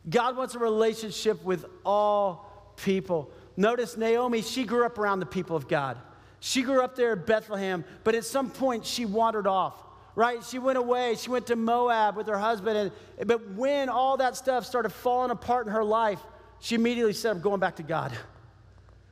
God 0.09 0.37
wants 0.37 0.55
a 0.55 0.59
relationship 0.59 1.43
with 1.43 1.65
all 1.83 2.73
people. 2.77 3.31
Notice 3.57 3.97
Naomi, 3.97 4.41
she 4.41 4.63
grew 4.63 4.85
up 4.85 4.97
around 4.97 5.19
the 5.19 5.25
people 5.25 5.55
of 5.55 5.67
God. 5.67 5.97
She 6.39 6.61
grew 6.61 6.81
up 6.81 6.95
there 6.95 7.13
in 7.13 7.25
Bethlehem, 7.25 7.83
but 8.03 8.15
at 8.15 8.25
some 8.25 8.49
point 8.49 8.85
she 8.85 9.05
wandered 9.05 9.47
off, 9.47 9.81
right? 10.15 10.43
She 10.43 10.59
went 10.59 10.77
away. 10.77 11.15
She 11.15 11.29
went 11.29 11.47
to 11.47 11.55
Moab 11.55 12.15
with 12.15 12.27
her 12.27 12.37
husband. 12.37 12.91
And, 13.17 13.27
but 13.27 13.51
when 13.51 13.89
all 13.89 14.17
that 14.17 14.35
stuff 14.35 14.65
started 14.65 14.89
falling 14.89 15.31
apart 15.31 15.65
in 15.65 15.73
her 15.73 15.83
life, 15.83 16.19
she 16.59 16.75
immediately 16.75 17.13
said, 17.13 17.31
I'm 17.31 17.41
going 17.41 17.59
back 17.59 17.77
to 17.77 17.83
God. 17.83 18.11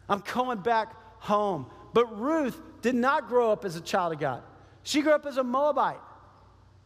I'm 0.09 0.23
going 0.33 0.59
back 0.59 0.93
home. 1.19 1.65
But 1.93 2.19
Ruth 2.19 2.59
did 2.81 2.95
not 2.95 3.27
grow 3.27 3.51
up 3.51 3.65
as 3.65 3.75
a 3.75 3.81
child 3.81 4.13
of 4.13 4.19
God. 4.19 4.43
She 4.83 5.01
grew 5.01 5.13
up 5.13 5.25
as 5.25 5.37
a 5.37 5.43
Moabite. 5.43 5.99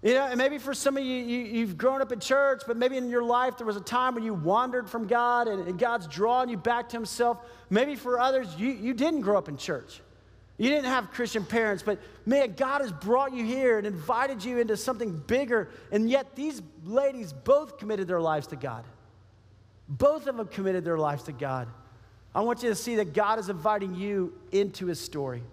You 0.03 0.13
know, 0.13 0.25
and 0.25 0.37
maybe 0.37 0.59
for 0.59 0.75
some 0.75 0.95
of 0.95 1.03
you, 1.03 1.15
you, 1.15 1.65
have 1.65 1.75
grown 1.75 2.01
up 2.01 2.11
in 2.11 2.19
church, 2.19 2.61
but 2.67 2.77
maybe 2.77 2.97
in 2.97 3.09
your 3.09 3.23
life 3.23 3.57
there 3.57 3.65
was 3.65 3.77
a 3.77 3.81
time 3.81 4.13
when 4.13 4.23
you 4.23 4.33
wandered 4.33 4.87
from 4.87 5.07
God 5.07 5.47
and, 5.47 5.67
and 5.67 5.79
God's 5.79 6.05
drawing 6.05 6.49
you 6.49 6.57
back 6.57 6.89
to 6.89 6.97
Himself. 6.97 7.39
Maybe 7.71 7.95
for 7.95 8.19
others, 8.19 8.47
you, 8.57 8.69
you 8.69 8.93
didn't 8.93 9.21
grow 9.21 9.37
up 9.37 9.49
in 9.49 9.57
church. 9.57 10.01
You 10.57 10.69
didn't 10.69 10.85
have 10.85 11.11
Christian 11.11 11.45
parents, 11.45 11.83
but 11.83 11.99
man, 12.25 12.53
God 12.53 12.81
has 12.81 12.91
brought 12.91 13.31
you 13.31 13.45
here 13.45 13.77
and 13.77 13.85
invited 13.85 14.43
you 14.43 14.57
into 14.57 14.75
something 14.75 15.15
bigger. 15.27 15.69
And 15.91 16.09
yet, 16.09 16.35
these 16.35 16.61
ladies 16.83 17.31
both 17.31 17.77
committed 17.77 18.07
their 18.07 18.21
lives 18.21 18.47
to 18.47 18.55
God. 18.55 18.83
Both 19.87 20.25
of 20.27 20.35
them 20.35 20.47
committed 20.47 20.83
their 20.83 20.97
lives 20.97 21.23
to 21.23 21.31
God. 21.31 21.67
I 22.33 22.41
want 22.41 22.63
you 22.63 22.69
to 22.69 22.75
see 22.75 22.95
that 22.95 23.13
God 23.13 23.39
is 23.39 23.49
inviting 23.49 23.93
you 23.93 24.33
into 24.51 24.87
His 24.87 24.99
story. 24.99 25.43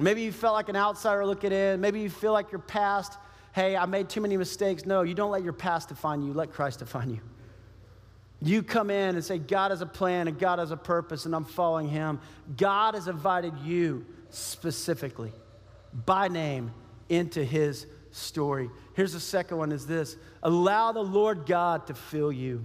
Maybe 0.00 0.22
you 0.22 0.32
felt 0.32 0.54
like 0.54 0.68
an 0.68 0.76
outsider 0.76 1.24
looking 1.24 1.52
in. 1.52 1.80
Maybe 1.80 2.00
you 2.00 2.10
feel 2.10 2.32
like 2.32 2.50
your 2.50 2.60
past, 2.60 3.16
hey, 3.52 3.76
I 3.76 3.86
made 3.86 4.08
too 4.08 4.20
many 4.20 4.36
mistakes. 4.36 4.86
No, 4.86 5.02
you 5.02 5.14
don't 5.14 5.30
let 5.30 5.44
your 5.44 5.52
past 5.52 5.88
define 5.88 6.22
you, 6.22 6.32
let 6.32 6.52
Christ 6.52 6.80
define 6.80 7.10
you. 7.10 7.20
You 8.42 8.62
come 8.62 8.90
in 8.90 9.16
and 9.16 9.24
say, 9.24 9.38
God 9.38 9.70
has 9.70 9.82
a 9.82 9.86
plan 9.86 10.26
and 10.26 10.38
God 10.38 10.58
has 10.58 10.70
a 10.70 10.76
purpose, 10.76 11.26
and 11.26 11.34
I'm 11.34 11.44
following 11.44 11.88
Him. 11.88 12.20
God 12.56 12.94
has 12.94 13.06
invited 13.06 13.58
you 13.58 14.06
specifically 14.30 15.32
by 16.06 16.28
name 16.28 16.72
into 17.08 17.44
His 17.44 17.86
story. 18.12 18.70
Here's 18.94 19.12
the 19.12 19.20
second 19.20 19.58
one 19.58 19.72
is 19.72 19.86
this 19.86 20.16
allow 20.42 20.92
the 20.92 21.02
Lord 21.02 21.46
God 21.46 21.86
to 21.88 21.94
fill 21.94 22.32
you. 22.32 22.64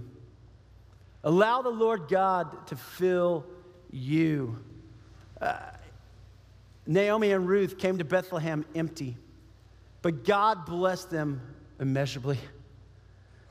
Allow 1.22 1.62
the 1.62 1.70
Lord 1.70 2.08
God 2.08 2.68
to 2.68 2.76
fill 2.76 3.44
you. 3.90 4.58
Uh, 5.40 5.58
Naomi 6.86 7.32
and 7.32 7.48
Ruth 7.48 7.78
came 7.78 7.98
to 7.98 8.04
Bethlehem 8.04 8.64
empty, 8.74 9.16
but 10.02 10.24
God 10.24 10.64
blessed 10.66 11.10
them 11.10 11.40
immeasurably. 11.80 12.38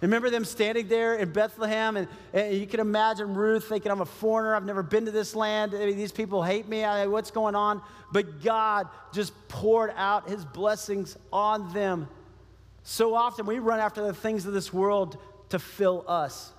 Remember 0.06 0.30
them 0.30 0.46
standing 0.46 0.88
there 0.88 1.16
in 1.16 1.32
Bethlehem, 1.32 1.98
and, 1.98 2.08
and, 2.32 2.54
you 2.56 2.68
can 2.68 2.80
imagine 2.80 3.34
Ruth 3.34 3.68
thinking, 3.68 3.92
I'm 3.92 4.02
a 4.02 4.06
foreigner, 4.06 4.56
I've 4.56 4.64
never 4.64 4.84
been 4.84 5.06
to 5.06 5.12
this 5.12 5.34
land, 5.34 5.72
these 5.72 6.12
people 6.12 6.44
hate 6.44 6.68
me, 6.68 6.84
I, 6.84 7.08
what's 7.08 7.32
going 7.32 7.56
on? 7.56 7.82
But 8.12 8.44
God 8.44 8.88
just 9.14 9.34
poured 9.48 9.92
out 9.96 10.30
his 10.30 10.46
blessings 10.46 11.18
on 11.34 11.74
them. 11.74 12.08
So 12.84 13.16
often 13.16 13.48
we 13.48 13.58
run 13.58 13.80
after 13.80 14.04
the 14.04 14.14
things 14.14 14.46
of 14.46 14.54
this 14.54 14.72
world 14.72 15.18
to 15.50 15.58
fill 15.58 16.06
us. 16.08 16.54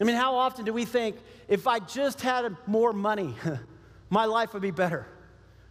I 0.00 0.04
mean, 0.04 0.16
how 0.16 0.34
often 0.34 0.64
do 0.64 0.72
we 0.72 0.86
think, 0.86 1.14
if 1.46 1.68
I 1.68 1.78
just 1.78 2.22
had 2.22 2.56
more 2.66 2.92
money, 2.92 3.36
my 4.10 4.24
life 4.24 4.52
would 4.52 4.62
be 4.62 4.72
better? 4.72 5.06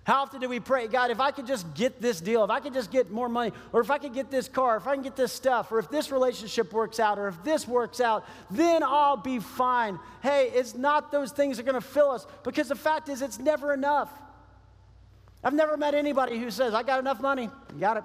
How 0.09 0.23
often 0.23 0.41
do 0.41 0.49
we 0.49 0.59
pray, 0.59 0.87
God, 0.87 1.11
if 1.11 1.19
I 1.19 1.29
could 1.29 1.45
just 1.45 1.71
get 1.75 2.01
this 2.01 2.19
deal, 2.19 2.43
if 2.43 2.49
I 2.49 2.59
could 2.61 2.73
just 2.73 2.89
get 2.89 3.11
more 3.11 3.29
money, 3.29 3.53
or 3.71 3.79
if 3.79 3.91
I 3.91 3.99
could 3.99 4.11
get 4.11 4.31
this 4.31 4.47
car, 4.47 4.75
if 4.75 4.87
I 4.87 4.95
can 4.95 5.03
get 5.03 5.15
this 5.15 5.31
stuff, 5.31 5.71
or 5.71 5.77
if 5.77 5.87
this 5.91 6.11
relationship 6.11 6.73
works 6.73 6.99
out, 6.99 7.19
or 7.19 7.27
if 7.27 7.43
this 7.43 7.67
works 7.67 8.01
out, 8.01 8.25
then 8.49 8.81
I'll 8.81 9.17
be 9.17 9.37
fine. 9.37 9.99
Hey, 10.23 10.49
it's 10.51 10.73
not 10.73 11.11
those 11.11 11.31
things 11.31 11.57
that 11.57 11.61
are 11.61 11.71
going 11.71 11.79
to 11.79 11.87
fill 11.87 12.09
us 12.09 12.25
because 12.43 12.69
the 12.69 12.75
fact 12.75 13.07
is, 13.07 13.21
it's 13.21 13.37
never 13.37 13.71
enough. 13.71 14.11
I've 15.43 15.53
never 15.53 15.77
met 15.77 15.93
anybody 15.93 16.39
who 16.39 16.49
says, 16.49 16.73
I 16.73 16.81
got 16.81 16.97
enough 16.97 17.21
money, 17.21 17.47
got 17.79 17.97
it, 17.97 18.03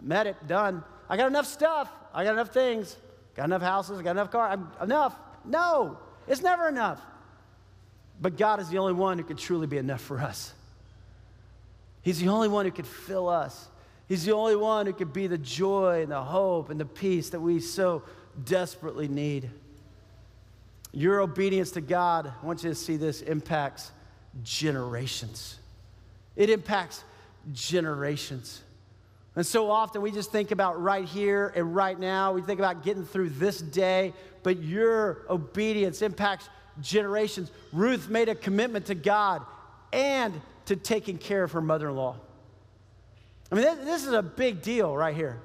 met 0.00 0.26
it, 0.26 0.48
done. 0.48 0.82
I 1.10 1.18
got 1.18 1.26
enough 1.26 1.44
stuff, 1.44 1.92
I 2.14 2.24
got 2.24 2.32
enough 2.32 2.54
things, 2.54 2.96
got 3.34 3.44
enough 3.44 3.60
houses, 3.60 4.00
got 4.00 4.12
enough 4.12 4.30
cars, 4.30 4.58
I'm, 4.58 4.82
enough. 4.82 5.14
No, 5.44 5.98
it's 6.26 6.40
never 6.40 6.68
enough. 6.68 7.02
But 8.18 8.38
God 8.38 8.60
is 8.60 8.70
the 8.70 8.78
only 8.78 8.94
one 8.94 9.18
who 9.18 9.24
can 9.24 9.36
truly 9.36 9.66
be 9.66 9.76
enough 9.76 10.00
for 10.00 10.22
us. 10.22 10.54
He's 12.04 12.20
the 12.20 12.28
only 12.28 12.48
one 12.48 12.66
who 12.66 12.70
could 12.70 12.86
fill 12.86 13.28
us. 13.28 13.68
He's 14.08 14.24
the 14.24 14.34
only 14.34 14.54
one 14.54 14.84
who 14.84 14.92
could 14.92 15.14
be 15.14 15.26
the 15.26 15.38
joy 15.38 16.02
and 16.02 16.12
the 16.12 16.22
hope 16.22 16.68
and 16.68 16.78
the 16.78 16.84
peace 16.84 17.30
that 17.30 17.40
we 17.40 17.58
so 17.58 18.02
desperately 18.44 19.08
need. 19.08 19.50
Your 20.92 21.20
obedience 21.20 21.70
to 21.72 21.80
God, 21.80 22.30
I 22.40 22.46
want 22.46 22.62
you 22.62 22.68
to 22.68 22.74
see 22.74 22.98
this, 22.98 23.22
impacts 23.22 23.90
generations. 24.42 25.58
It 26.36 26.50
impacts 26.50 27.02
generations. 27.52 28.60
And 29.34 29.46
so 29.46 29.70
often 29.70 30.02
we 30.02 30.12
just 30.12 30.30
think 30.30 30.50
about 30.50 30.80
right 30.80 31.06
here 31.06 31.52
and 31.56 31.74
right 31.74 31.98
now. 31.98 32.34
We 32.34 32.42
think 32.42 32.60
about 32.60 32.84
getting 32.84 33.04
through 33.04 33.30
this 33.30 33.60
day, 33.60 34.12
but 34.42 34.62
your 34.62 35.24
obedience 35.30 36.02
impacts 36.02 36.50
generations. 36.82 37.50
Ruth 37.72 38.10
made 38.10 38.28
a 38.28 38.34
commitment 38.34 38.86
to 38.86 38.94
God 38.94 39.42
and 39.92 40.38
to 40.66 40.76
taking 40.76 41.18
care 41.18 41.42
of 41.42 41.52
her 41.52 41.60
mother 41.60 41.88
in 41.88 41.96
law. 41.96 42.16
I 43.52 43.56
mean, 43.56 43.64
this 43.84 44.04
is 44.04 44.12
a 44.12 44.22
big 44.22 44.62
deal 44.62 44.96
right 44.96 45.14
here. 45.14 45.40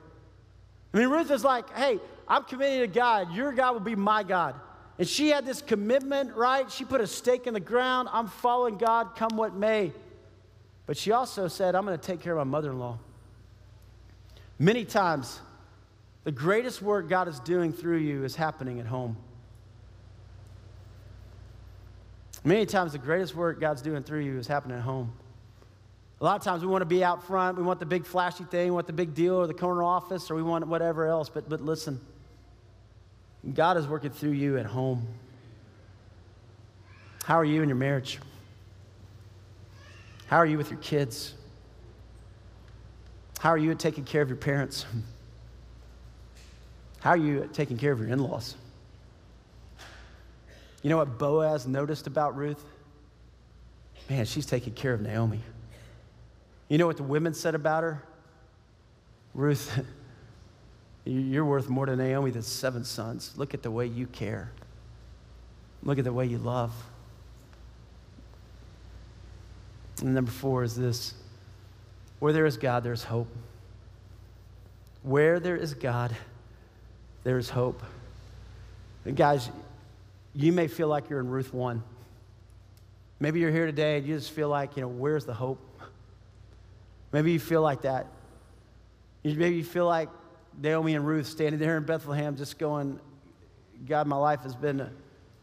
I 0.93 0.97
mean, 0.97 1.10
Ruth 1.10 1.29
is 1.32 1.43
like, 1.43 1.75
hey, 1.75 1.99
I'm 2.27 2.43
committed 2.43 2.91
to 2.91 2.99
God. 2.99 3.34
Your 3.34 3.51
God 3.51 3.73
will 3.73 3.82
be 3.82 3.95
my 3.95 4.23
God. 4.23 4.55
And 4.97 5.08
she 5.08 5.29
had 5.29 5.45
this 5.45 5.62
commitment, 5.62 6.36
right? 6.36 6.69
She 6.71 6.84
put 6.84 7.01
a 7.01 7.08
stake 7.08 7.47
in 7.47 7.53
the 7.53 7.60
ground. 7.60 8.10
I'm 8.12 8.27
following 8.27 8.77
God, 8.77 9.15
come 9.15 9.38
what 9.38 9.53
may. 9.53 9.93
But 10.86 10.97
she 10.97 11.12
also 11.12 11.47
said, 11.47 11.75
I'm 11.75 11.86
going 11.86 11.97
to 11.97 12.03
take 12.05 12.21
care 12.21 12.34
of 12.34 12.38
my 12.39 12.51
mother 12.51 12.71
in 12.71 12.79
law. 12.79 12.97
Many 14.58 14.84
times, 14.84 15.39
the 16.23 16.32
greatest 16.32 16.82
work 16.82 17.08
God 17.08 17.27
is 17.27 17.39
doing 17.39 17.71
through 17.71 17.99
you 17.99 18.23
is 18.23 18.36
happening 18.36 18.79
at 18.79 18.88
home. 18.88 19.15
Many 22.43 22.65
times, 22.65 22.93
the 22.93 22.97
greatest 22.97 23.36
work 23.36 23.60
God's 23.60 23.82
doing 23.82 24.04
through 24.04 24.21
you 24.21 24.38
is 24.38 24.47
happening 24.47 24.78
at 24.78 24.84
home. 24.84 25.12
A 26.21 26.23
lot 26.23 26.36
of 26.36 26.43
times, 26.43 26.62
we 26.62 26.67
want 26.67 26.82
to 26.82 26.86
be 26.86 27.04
out 27.04 27.23
front. 27.23 27.58
We 27.58 27.63
want 27.63 27.80
the 27.80 27.86
big 27.86 28.06
flashy 28.06 28.43
thing, 28.45 28.67
we 28.67 28.71
want 28.71 28.88
the 28.88 28.93
big 28.93 29.13
deal 29.13 29.36
or 29.36 29.47
the 29.47 29.54
corner 29.54 29.84
office, 29.84 30.30
or 30.32 30.36
we 30.36 30.43
want 30.43 30.67
whatever 30.67 31.08
else. 31.08 31.30
But, 31.30 31.49
but 31.49 31.62
listen, 31.62 31.99
God 33.54 33.78
is 33.78 33.88
working 33.88 34.12
through 34.12 34.32
you 34.32 34.58
at 34.58 34.65
home. 34.65 35.08
How 37.23 37.36
are 37.36 37.45
you 37.45 37.62
in 37.62 37.69
your 37.69 37.78
marriage? 37.78 38.19
How 40.28 40.38
are 40.38 40.45
you 40.45 40.58
with 40.58 40.69
your 40.69 40.80
kids? 40.80 41.34
How 43.39 43.49
are 43.49 43.58
you 43.58 43.71
at 43.71 43.80
taking 43.80 44.04
care 44.04 44.21
of 44.21 44.30
your 44.30 44.38
parents? 44.38 44.86
How 46.99 47.12
are 47.12 47.17
you 47.17 47.43
at 47.43 47.54
taking 47.54 47.78
care 47.78 47.93
of 47.93 47.99
your 47.99 48.10
in 48.10 48.19
laws? 48.19 48.56
You 50.81 50.89
know 50.89 50.97
what 50.97 51.17
Boaz 51.17 51.67
noticed 51.67 52.07
about 52.07 52.35
Ruth? 52.35 52.63
Man, 54.09 54.25
she's 54.25 54.45
taking 54.45 54.73
care 54.73 54.93
of 54.93 55.01
Naomi. 55.01 55.41
You 56.67 56.77
know 56.77 56.87
what 56.87 56.97
the 56.97 57.03
women 57.03 57.33
said 57.33 57.55
about 57.55 57.83
her? 57.83 58.03
Ruth, 59.33 59.83
you're 61.05 61.45
worth 61.45 61.69
more 61.69 61.85
to 61.85 61.95
Naomi 61.95 62.31
than 62.31 62.41
seven 62.41 62.83
sons. 62.83 63.33
Look 63.35 63.53
at 63.53 63.63
the 63.63 63.71
way 63.71 63.85
you 63.85 64.07
care. 64.07 64.51
Look 65.83 65.97
at 65.97 66.03
the 66.03 66.13
way 66.13 66.25
you 66.25 66.37
love. 66.37 66.73
And 70.01 70.13
number 70.13 70.31
four 70.31 70.63
is 70.63 70.75
this 70.75 71.13
where 72.19 72.33
there 72.33 72.45
is 72.45 72.57
God, 72.57 72.83
there's 72.83 73.03
hope. 73.03 73.29
Where 75.03 75.39
there 75.39 75.55
is 75.55 75.73
God, 75.73 76.15
there 77.23 77.37
is 77.37 77.49
hope. 77.49 77.81
And 79.05 79.15
guys, 79.15 79.49
you 80.45 80.54
may 80.54 80.67
feel 80.67 80.88
like 80.88 81.10
you're 81.10 81.19
in 81.19 81.28
Ruth 81.28 81.54
1. 81.54 81.84
Maybe 83.19 83.41
you're 83.41 83.52
here 83.52 83.65
today 83.65 83.97
and 83.97 84.08
you 84.08 84.15
just 84.15 84.32
feel 84.32 84.47
like, 84.47 84.78
you 84.78 84.82
know, 84.82 84.88
where's 84.88 85.25
the 85.25 85.34
hope? 85.34 85.60
Maybe 87.12 87.34
you 87.34 87.39
feel 87.39 87.62
like 87.62 87.82
that. 87.82 88.08
Maybe 89.23 89.56
you 89.56 89.65
feel 89.65 89.86
like 89.86 90.08
Naomi 90.58 90.95
and 90.95 91.06
Ruth 91.06 91.28
standing 91.28 91.60
there 91.60 91.75
in 91.75 91.84
Bethlehem 91.84 92.38
just 92.38 92.58
going, 92.58 92.99
God, 93.86 94.08
my 94.08 94.15
life 94.15 94.41
has 94.43 94.56
been 94.56 94.80
a 94.80 94.91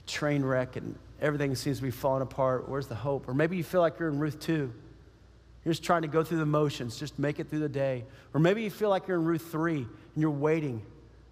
train 0.06 0.42
wreck 0.42 0.76
and 0.76 0.98
everything 1.20 1.54
seems 1.54 1.76
to 1.76 1.82
be 1.82 1.90
falling 1.90 2.22
apart. 2.22 2.66
Where's 2.66 2.86
the 2.86 2.94
hope? 2.94 3.28
Or 3.28 3.34
maybe 3.34 3.58
you 3.58 3.64
feel 3.64 3.82
like 3.82 3.98
you're 3.98 4.08
in 4.08 4.18
Ruth 4.18 4.40
2. 4.40 4.72
You're 5.64 5.72
just 5.72 5.84
trying 5.84 6.02
to 6.02 6.08
go 6.08 6.24
through 6.24 6.38
the 6.38 6.46
motions, 6.46 6.98
just 6.98 7.18
make 7.18 7.38
it 7.38 7.50
through 7.50 7.58
the 7.58 7.68
day. 7.68 8.04
Or 8.32 8.40
maybe 8.40 8.62
you 8.62 8.70
feel 8.70 8.88
like 8.88 9.08
you're 9.08 9.18
in 9.18 9.24
Ruth 9.26 9.50
3 9.52 9.76
and 9.76 9.88
you're 10.16 10.30
waiting. 10.30 10.80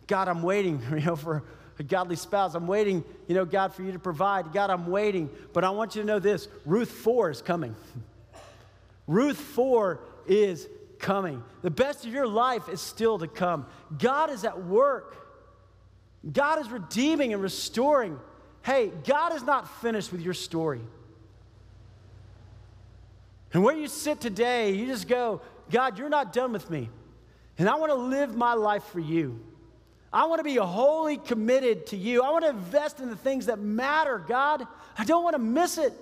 God, 0.07 0.29
I'm 0.29 0.43
waiting, 0.43 0.83
you 0.91 1.01
know, 1.01 1.17
for 1.17 1.45
a 1.79 1.83
godly 1.83 2.17
spouse. 2.17 2.55
I'm 2.55 2.67
waiting, 2.67 3.05
you 3.27 3.35
know, 3.35 3.45
God, 3.45 3.75
for 3.75 3.83
you 3.83 3.93
to 3.93 3.99
provide. 3.99 4.53
God, 4.53 4.71
I'm 4.71 4.87
waiting. 4.87 5.31
But 5.53 5.65
I 5.65 5.71
want 5.71 5.97
you 5.97 6.03
to 6.03 6.07
know 6.07 6.19
this 6.19 6.49
Ruth 6.65 6.91
4 6.91 7.31
is 7.31 7.43
coming. 7.43 7.75
Ruth 9.07 9.39
4 9.39 10.01
is 10.27 10.69
coming. 10.99 11.43
The 11.63 11.71
best 11.71 12.07
of 12.07 12.13
your 12.13 12.27
life 12.27 12.69
is 12.69 12.81
still 12.81 13.19
to 13.19 13.27
come. 13.27 13.67
God 13.99 14.31
is 14.31 14.45
at 14.45 14.65
work. 14.65 15.17
God 16.31 16.61
is 16.61 16.71
redeeming 16.71 17.33
and 17.33 17.43
restoring. 17.43 18.19
Hey, 18.63 18.91
God 19.07 19.35
is 19.35 19.43
not 19.43 19.83
finished 19.83 20.11
with 20.11 20.23
your 20.23 20.35
story. 20.35 20.81
And 23.53 23.63
where 23.63 23.77
you 23.77 23.87
sit 23.87 24.21
today, 24.21 24.73
you 24.73 24.87
just 24.87 25.07
go, 25.07 25.41
God, 25.71 25.99
you're 25.99 26.09
not 26.09 26.33
done 26.33 26.53
with 26.53 26.69
me. 26.71 26.89
And 27.59 27.69
I 27.69 27.77
want 27.77 27.91
to 27.91 27.97
live 27.97 28.35
my 28.35 28.55
life 28.55 28.85
for 28.85 29.01
you. 29.01 29.41
I 30.15 30.27
want 30.27 30.39
to 30.39 30.45
be 30.45 30.55
wholly 30.55 31.17
committed 31.17 31.89
to 31.89 31.97
you. 31.97 32.23
I 32.23 32.31
want 32.31 32.45
to 32.45 32.51
invest 32.51 33.01
in 33.01 33.11
the 33.11 33.17
things 33.17 33.47
that 33.47 33.59
matter, 33.59 34.25
God. 34.29 34.65
I 34.97 35.05
don't 35.05 35.25
want 35.25 35.35
to 35.35 35.43
miss 35.43 35.77
it. 35.77 35.93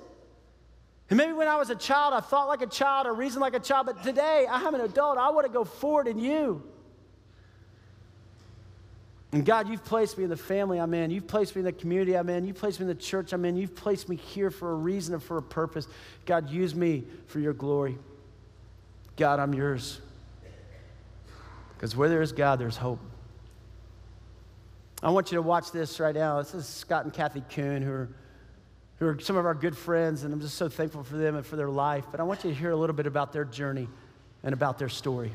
And 1.08 1.16
maybe 1.16 1.32
when 1.32 1.48
I 1.48 1.56
was 1.56 1.70
a 1.70 1.74
child, 1.74 2.12
I 2.12 2.20
thought 2.20 2.46
like 2.46 2.60
a 2.60 2.66
child 2.66 3.06
or 3.06 3.14
reasoned 3.14 3.40
like 3.40 3.54
a 3.54 3.60
child, 3.60 3.86
but 3.86 4.02
today 4.02 4.46
I'm 4.48 4.74
an 4.74 4.82
adult. 4.82 5.16
I 5.16 5.30
want 5.30 5.46
to 5.46 5.52
go 5.52 5.64
forward 5.64 6.08
in 6.08 6.18
you. 6.18 6.62
And 9.32 9.46
God, 9.46 9.66
you've 9.66 9.84
placed 9.84 10.18
me 10.18 10.24
in 10.24 10.30
the 10.30 10.36
family 10.36 10.78
I'm 10.78 10.92
in. 10.92 11.10
You've 11.10 11.26
placed 11.26 11.56
me 11.56 11.60
in 11.60 11.64
the 11.64 11.72
community 11.72 12.14
I'm 12.14 12.28
in. 12.28 12.46
You've 12.46 12.58
placed 12.58 12.80
me 12.80 12.84
in 12.84 12.88
the 12.88 13.02
church 13.02 13.32
I'm 13.32 13.46
in. 13.46 13.56
You've 13.56 13.74
placed 13.74 14.10
me 14.10 14.16
here 14.16 14.50
for 14.50 14.72
a 14.72 14.74
reason 14.74 15.14
and 15.14 15.22
for 15.22 15.38
a 15.38 15.42
purpose. 15.42 15.88
God, 16.26 16.50
use 16.50 16.74
me 16.74 17.04
for 17.28 17.40
your 17.40 17.54
glory. 17.54 17.96
God, 19.16 19.40
I'm 19.40 19.54
yours. 19.54 20.02
Because 21.74 21.96
where 21.96 22.10
there 22.10 22.20
is 22.20 22.32
God, 22.32 22.58
there's 22.58 22.76
hope. 22.76 23.00
I 25.02 25.10
want 25.10 25.32
you 25.32 25.36
to 25.36 25.42
watch 25.42 25.72
this 25.72 25.98
right 25.98 26.14
now. 26.14 26.40
This 26.40 26.54
is 26.54 26.66
Scott 26.66 27.04
and 27.04 27.12
Kathy 27.12 27.42
Kuhn, 27.50 27.82
who 27.82 27.90
are 27.90 28.08
who 29.02 29.08
are 29.08 29.18
some 29.18 29.36
of 29.36 29.44
our 29.44 29.54
good 29.54 29.76
friends, 29.76 30.22
and 30.22 30.32
I'm 30.32 30.40
just 30.40 30.54
so 30.54 30.68
thankful 30.68 31.02
for 31.02 31.16
them 31.16 31.34
and 31.34 31.44
for 31.44 31.56
their 31.56 31.68
life. 31.68 32.04
But 32.12 32.20
I 32.20 32.22
want 32.22 32.44
you 32.44 32.50
to 32.50 32.56
hear 32.56 32.70
a 32.70 32.76
little 32.76 32.94
bit 32.94 33.08
about 33.08 33.32
their 33.32 33.44
journey 33.44 33.88
and 34.44 34.52
about 34.52 34.78
their 34.78 34.88
story. 34.88 35.32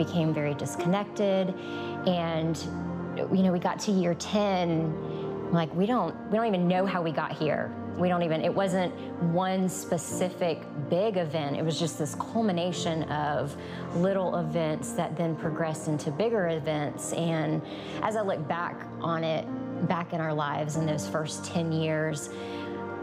Became 0.00 0.32
very 0.32 0.54
disconnected. 0.54 1.54
And, 2.06 2.56
you 3.16 3.42
know, 3.42 3.52
we 3.52 3.58
got 3.58 3.78
to 3.80 3.92
year 3.92 4.14
10, 4.14 5.52
like, 5.52 5.72
we 5.74 5.84
don't, 5.84 6.16
we 6.30 6.38
don't 6.38 6.46
even 6.46 6.66
know 6.66 6.86
how 6.86 7.02
we 7.02 7.12
got 7.12 7.32
here. 7.32 7.70
We 7.98 8.08
don't 8.08 8.22
even, 8.22 8.40
it 8.40 8.54
wasn't 8.54 8.94
one 9.20 9.68
specific 9.68 10.62
big 10.88 11.18
event. 11.18 11.58
It 11.58 11.62
was 11.62 11.78
just 11.78 11.98
this 11.98 12.14
culmination 12.14 13.02
of 13.10 13.54
little 13.94 14.36
events 14.36 14.92
that 14.92 15.18
then 15.18 15.36
progressed 15.36 15.86
into 15.88 16.10
bigger 16.10 16.48
events. 16.48 17.12
And 17.12 17.60
as 18.02 18.16
I 18.16 18.22
look 18.22 18.48
back 18.48 18.86
on 19.02 19.22
it, 19.22 19.46
back 19.86 20.14
in 20.14 20.20
our 20.20 20.32
lives 20.32 20.76
in 20.76 20.86
those 20.86 21.06
first 21.06 21.44
10 21.44 21.72
years, 21.72 22.30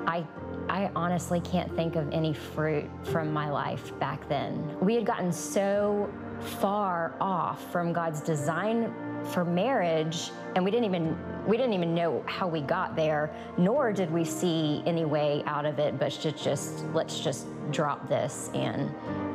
I 0.07 0.25
I 0.69 0.91
honestly 0.95 1.39
can't 1.39 1.73
think 1.77 1.95
of 1.95 2.11
any 2.11 2.33
fruit 2.33 2.89
from 3.03 3.31
my 3.31 3.49
life 3.49 3.97
back 3.99 4.27
then. 4.27 4.77
We 4.81 4.95
had 4.95 5.05
gotten 5.05 5.31
so 5.31 6.09
far 6.41 7.15
off 7.19 7.71
from 7.71 7.93
God's 7.93 8.21
design 8.21 8.93
for 9.23 9.43
marriage 9.43 10.31
and 10.55 10.63
we 10.63 10.71
didn't 10.71 10.85
even 10.85 11.17
we 11.45 11.57
didn't 11.57 11.73
even 11.73 11.93
know 11.93 12.23
how 12.25 12.47
we 12.47 12.61
got 12.61 12.95
there 12.95 13.31
nor 13.57 13.91
did 13.91 14.11
we 14.11 14.23
see 14.23 14.83
any 14.85 15.05
way 15.05 15.43
out 15.45 15.65
of 15.65 15.79
it 15.79 15.97
but 15.99 16.09
just 16.21 16.43
just 16.43 16.85
let's 16.93 17.19
just 17.19 17.47
drop 17.71 18.07
this 18.07 18.49
and 18.53 18.93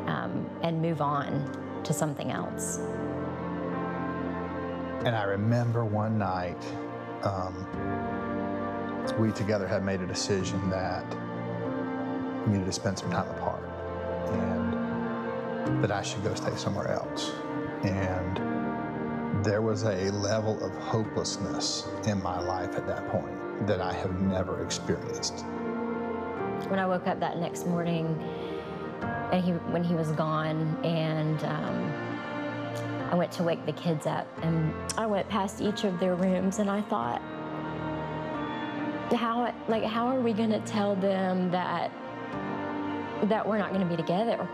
um, 0.08 0.48
and 0.62 0.80
move 0.80 1.00
on 1.00 1.82
to 1.84 1.92
something 1.92 2.30
else. 2.30 2.78
And 5.04 5.16
i 5.16 5.24
remember 5.24 5.84
one 5.84 6.16
night 6.16 6.62
um, 7.24 7.66
we 9.18 9.32
together 9.32 9.66
had 9.66 9.84
made 9.84 10.00
a 10.00 10.06
decision 10.06 10.70
that 10.70 11.04
we 12.46 12.52
needed 12.52 12.66
to 12.66 12.72
spend 12.72 12.98
some 12.98 13.10
time 13.10 13.28
apart. 13.30 13.62
And 14.28 14.61
that 15.80 15.90
I 15.90 16.02
should 16.02 16.22
go 16.22 16.34
stay 16.34 16.54
somewhere 16.56 16.88
else. 16.88 17.32
And 17.84 19.44
there 19.44 19.62
was 19.62 19.82
a 19.84 20.10
level 20.10 20.62
of 20.64 20.72
hopelessness 20.76 21.88
in 22.06 22.22
my 22.22 22.40
life 22.40 22.76
at 22.76 22.86
that 22.86 23.08
point 23.08 23.66
that 23.66 23.80
I 23.80 23.92
have 23.92 24.20
never 24.20 24.62
experienced. 24.62 25.44
When 26.68 26.78
I 26.78 26.86
woke 26.86 27.06
up 27.06 27.18
that 27.20 27.38
next 27.38 27.66
morning, 27.66 28.06
and 29.32 29.42
he, 29.42 29.52
when 29.52 29.82
he 29.82 29.94
was 29.94 30.12
gone, 30.12 30.78
and 30.84 31.42
um, 31.44 31.92
I 33.10 33.14
went 33.14 33.32
to 33.32 33.42
wake 33.42 33.64
the 33.66 33.72
kids 33.72 34.06
up, 34.06 34.26
and 34.42 34.72
I 34.96 35.06
went 35.06 35.28
past 35.28 35.60
each 35.60 35.84
of 35.84 35.98
their 35.98 36.14
rooms, 36.14 36.58
and 36.58 36.70
I 36.70 36.82
thought, 36.82 37.20
how 39.14 39.54
like 39.68 39.84
how 39.84 40.06
are 40.06 40.20
we 40.20 40.32
to 40.32 40.60
tell 40.60 40.94
them 40.96 41.50
that 41.50 41.90
that 43.22 43.46
we're 43.46 43.58
not 43.58 43.72
going 43.72 43.82
to 43.82 43.86
be 43.86 43.96
together. 43.96 44.48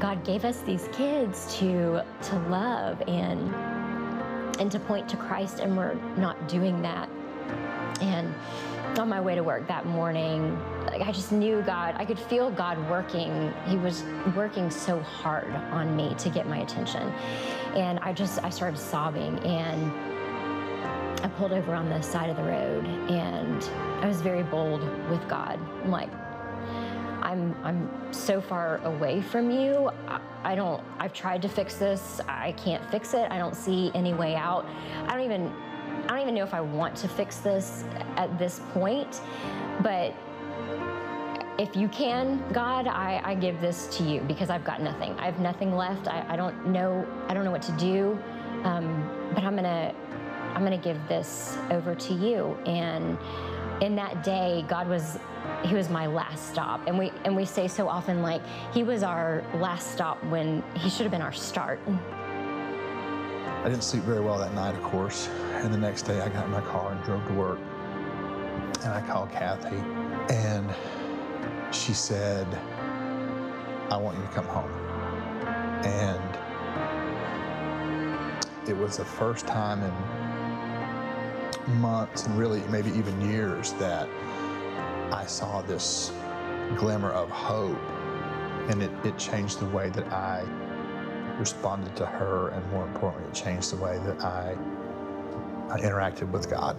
God 0.00 0.24
gave 0.24 0.44
us 0.44 0.60
these 0.60 0.88
kids 0.92 1.56
to 1.58 2.02
to 2.22 2.38
love 2.48 3.02
and 3.06 3.54
and 4.60 4.70
to 4.70 4.78
point 4.80 5.08
to 5.08 5.16
Christ 5.16 5.60
and 5.60 5.76
we're 5.76 5.94
not 6.16 6.48
doing 6.48 6.82
that. 6.82 7.08
And 8.00 8.34
on 8.98 9.08
my 9.08 9.20
way 9.20 9.34
to 9.34 9.42
work 9.42 9.66
that 9.68 9.86
morning, 9.86 10.58
like 10.86 11.00
I 11.00 11.12
just 11.12 11.32
knew 11.32 11.62
God, 11.62 11.94
I 11.96 12.04
could 12.04 12.18
feel 12.18 12.50
God 12.50 12.78
working. 12.90 13.52
He 13.66 13.76
was 13.76 14.02
working 14.34 14.70
so 14.70 15.00
hard 15.00 15.50
on 15.72 15.96
me 15.96 16.14
to 16.18 16.28
get 16.28 16.46
my 16.46 16.58
attention. 16.58 17.08
And 17.74 17.98
I 18.00 18.12
just 18.12 18.42
I 18.42 18.50
started 18.50 18.78
sobbing 18.78 19.38
and 19.40 19.92
I 21.22 21.28
pulled 21.28 21.52
over 21.52 21.74
on 21.74 21.88
the 21.88 22.00
side 22.02 22.30
of 22.30 22.36
the 22.36 22.42
road 22.42 22.84
and 23.10 23.62
I 24.02 24.08
was 24.08 24.20
very 24.20 24.42
bold 24.42 24.82
with 25.08 25.26
God. 25.28 25.58
I'm 25.84 25.90
like, 25.90 26.10
I'm, 27.30 27.54
I'm 27.62 28.12
so 28.12 28.40
far 28.40 28.78
away 28.78 29.22
from 29.22 29.52
you. 29.52 29.90
I, 30.08 30.20
I 30.42 30.54
don't, 30.56 30.82
I've 30.98 31.12
tried 31.12 31.42
to 31.42 31.48
fix 31.48 31.76
this. 31.76 32.20
I 32.26 32.52
can't 32.52 32.84
fix 32.90 33.14
it. 33.14 33.30
I 33.30 33.38
don't 33.38 33.54
see 33.54 33.92
any 33.94 34.14
way 34.14 34.34
out. 34.34 34.66
I 35.06 35.14
don't 35.14 35.24
even, 35.24 35.52
I 36.04 36.08
don't 36.08 36.20
even 36.22 36.34
know 36.34 36.42
if 36.42 36.54
I 36.54 36.60
want 36.60 36.96
to 36.96 37.08
fix 37.08 37.36
this 37.36 37.84
at 38.16 38.36
this 38.36 38.60
point, 38.72 39.20
but 39.80 40.12
if 41.56 41.76
you 41.76 41.86
can, 41.88 42.42
God, 42.52 42.88
I, 42.88 43.20
I 43.22 43.34
give 43.36 43.60
this 43.60 43.86
to 43.98 44.02
you 44.02 44.22
because 44.22 44.50
I've 44.50 44.64
got 44.64 44.82
nothing. 44.82 45.12
I 45.20 45.26
have 45.26 45.38
nothing 45.38 45.76
left. 45.76 46.08
I, 46.08 46.24
I 46.28 46.34
don't 46.34 46.66
know, 46.66 47.06
I 47.28 47.34
don't 47.34 47.44
know 47.44 47.52
what 47.52 47.62
to 47.62 47.72
do. 47.72 48.18
Um, 48.64 49.30
but 49.34 49.44
I'm 49.44 49.54
gonna, 49.54 49.94
I'm 50.54 50.64
gonna 50.64 50.78
give 50.78 50.98
this 51.06 51.56
over 51.70 51.94
to 51.94 52.12
you. 52.12 52.58
And 52.66 53.16
in 53.80 53.96
that 53.96 54.22
day, 54.22 54.64
God 54.68 54.88
was 54.88 55.18
he 55.64 55.74
was 55.74 55.88
my 55.88 56.06
last 56.06 56.50
stop. 56.50 56.86
And 56.86 56.98
we 56.98 57.12
and 57.24 57.34
we 57.34 57.44
say 57.44 57.68
so 57.68 57.88
often 57.88 58.22
like 58.22 58.42
he 58.72 58.82
was 58.82 59.02
our 59.02 59.44
last 59.54 59.92
stop 59.92 60.22
when 60.24 60.62
he 60.76 60.90
should 60.90 61.02
have 61.02 61.10
been 61.10 61.22
our 61.22 61.32
start. 61.32 61.80
I 61.88 63.64
didn't 63.64 63.84
sleep 63.84 64.04
very 64.04 64.20
well 64.20 64.38
that 64.38 64.54
night, 64.54 64.74
of 64.74 64.82
course. 64.82 65.28
And 65.54 65.72
the 65.72 65.78
next 65.78 66.02
day 66.02 66.20
I 66.20 66.28
got 66.28 66.46
in 66.46 66.50
my 66.50 66.62
car 66.62 66.92
and 66.92 67.04
drove 67.04 67.26
to 67.26 67.34
work. 67.34 67.58
And 68.82 68.92
I 68.92 69.02
called 69.06 69.30
Kathy 69.30 69.76
and 70.32 70.74
she 71.74 71.92
said, 71.92 72.46
I 73.90 73.96
want 73.96 74.16
you 74.16 74.22
to 74.24 74.30
come 74.30 74.46
home. 74.46 74.70
And 75.84 76.38
it 78.68 78.76
was 78.76 78.96
the 78.96 79.04
first 79.04 79.46
time 79.46 79.82
in 79.82 80.19
months 81.78 82.26
and 82.26 82.38
really 82.38 82.60
maybe 82.68 82.90
even 82.90 83.20
years 83.20 83.72
that 83.74 84.08
I 85.12 85.24
saw 85.26 85.62
this 85.62 86.12
glimmer 86.76 87.10
of 87.10 87.30
hope. 87.30 87.78
And 88.68 88.82
it, 88.82 88.90
it 89.04 89.18
changed 89.18 89.58
the 89.58 89.66
way 89.66 89.88
that 89.90 90.06
I 90.12 90.44
responded 91.38 91.96
to 91.96 92.06
her, 92.06 92.50
and 92.50 92.70
more 92.70 92.86
importantly, 92.86 93.28
it 93.28 93.34
changed 93.34 93.72
the 93.72 93.82
way 93.82 93.98
that 93.98 94.20
I, 94.22 94.56
I 95.68 95.80
interacted 95.80 96.30
with 96.30 96.48
God. 96.48 96.76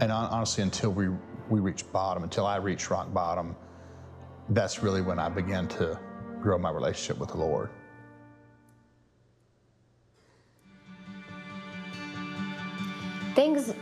And 0.00 0.12
honestly, 0.12 0.62
until 0.62 0.90
we, 0.92 1.08
we 1.48 1.60
reached 1.60 1.90
bottom, 1.92 2.22
until 2.22 2.46
I 2.46 2.56
reached 2.56 2.90
rock 2.90 3.12
bottom, 3.12 3.56
that's 4.50 4.82
really 4.82 5.00
when 5.00 5.18
I 5.18 5.28
began 5.28 5.66
to 5.68 5.98
grow 6.40 6.58
my 6.58 6.70
relationship 6.70 7.18
with 7.18 7.30
the 7.30 7.38
Lord. 7.38 7.70
Things 13.34 13.74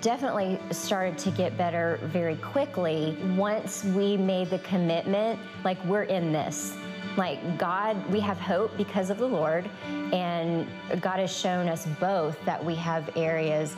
definitely 0.00 0.58
started 0.70 1.18
to 1.18 1.30
get 1.30 1.56
better 1.56 1.98
very 2.04 2.36
quickly 2.36 3.16
once 3.36 3.84
we 3.84 4.16
made 4.16 4.50
the 4.50 4.58
commitment 4.60 5.38
like, 5.64 5.82
we're 5.84 6.04
in 6.04 6.32
this. 6.32 6.74
Like, 7.16 7.58
God, 7.58 8.10
we 8.10 8.20
have 8.20 8.38
hope 8.38 8.74
because 8.76 9.10
of 9.10 9.18
the 9.18 9.26
Lord, 9.26 9.68
and 10.12 10.66
God 11.00 11.18
has 11.18 11.30
shown 11.30 11.68
us 11.68 11.86
both 12.00 12.42
that 12.44 12.64
we 12.64 12.74
have 12.76 13.14
areas 13.16 13.76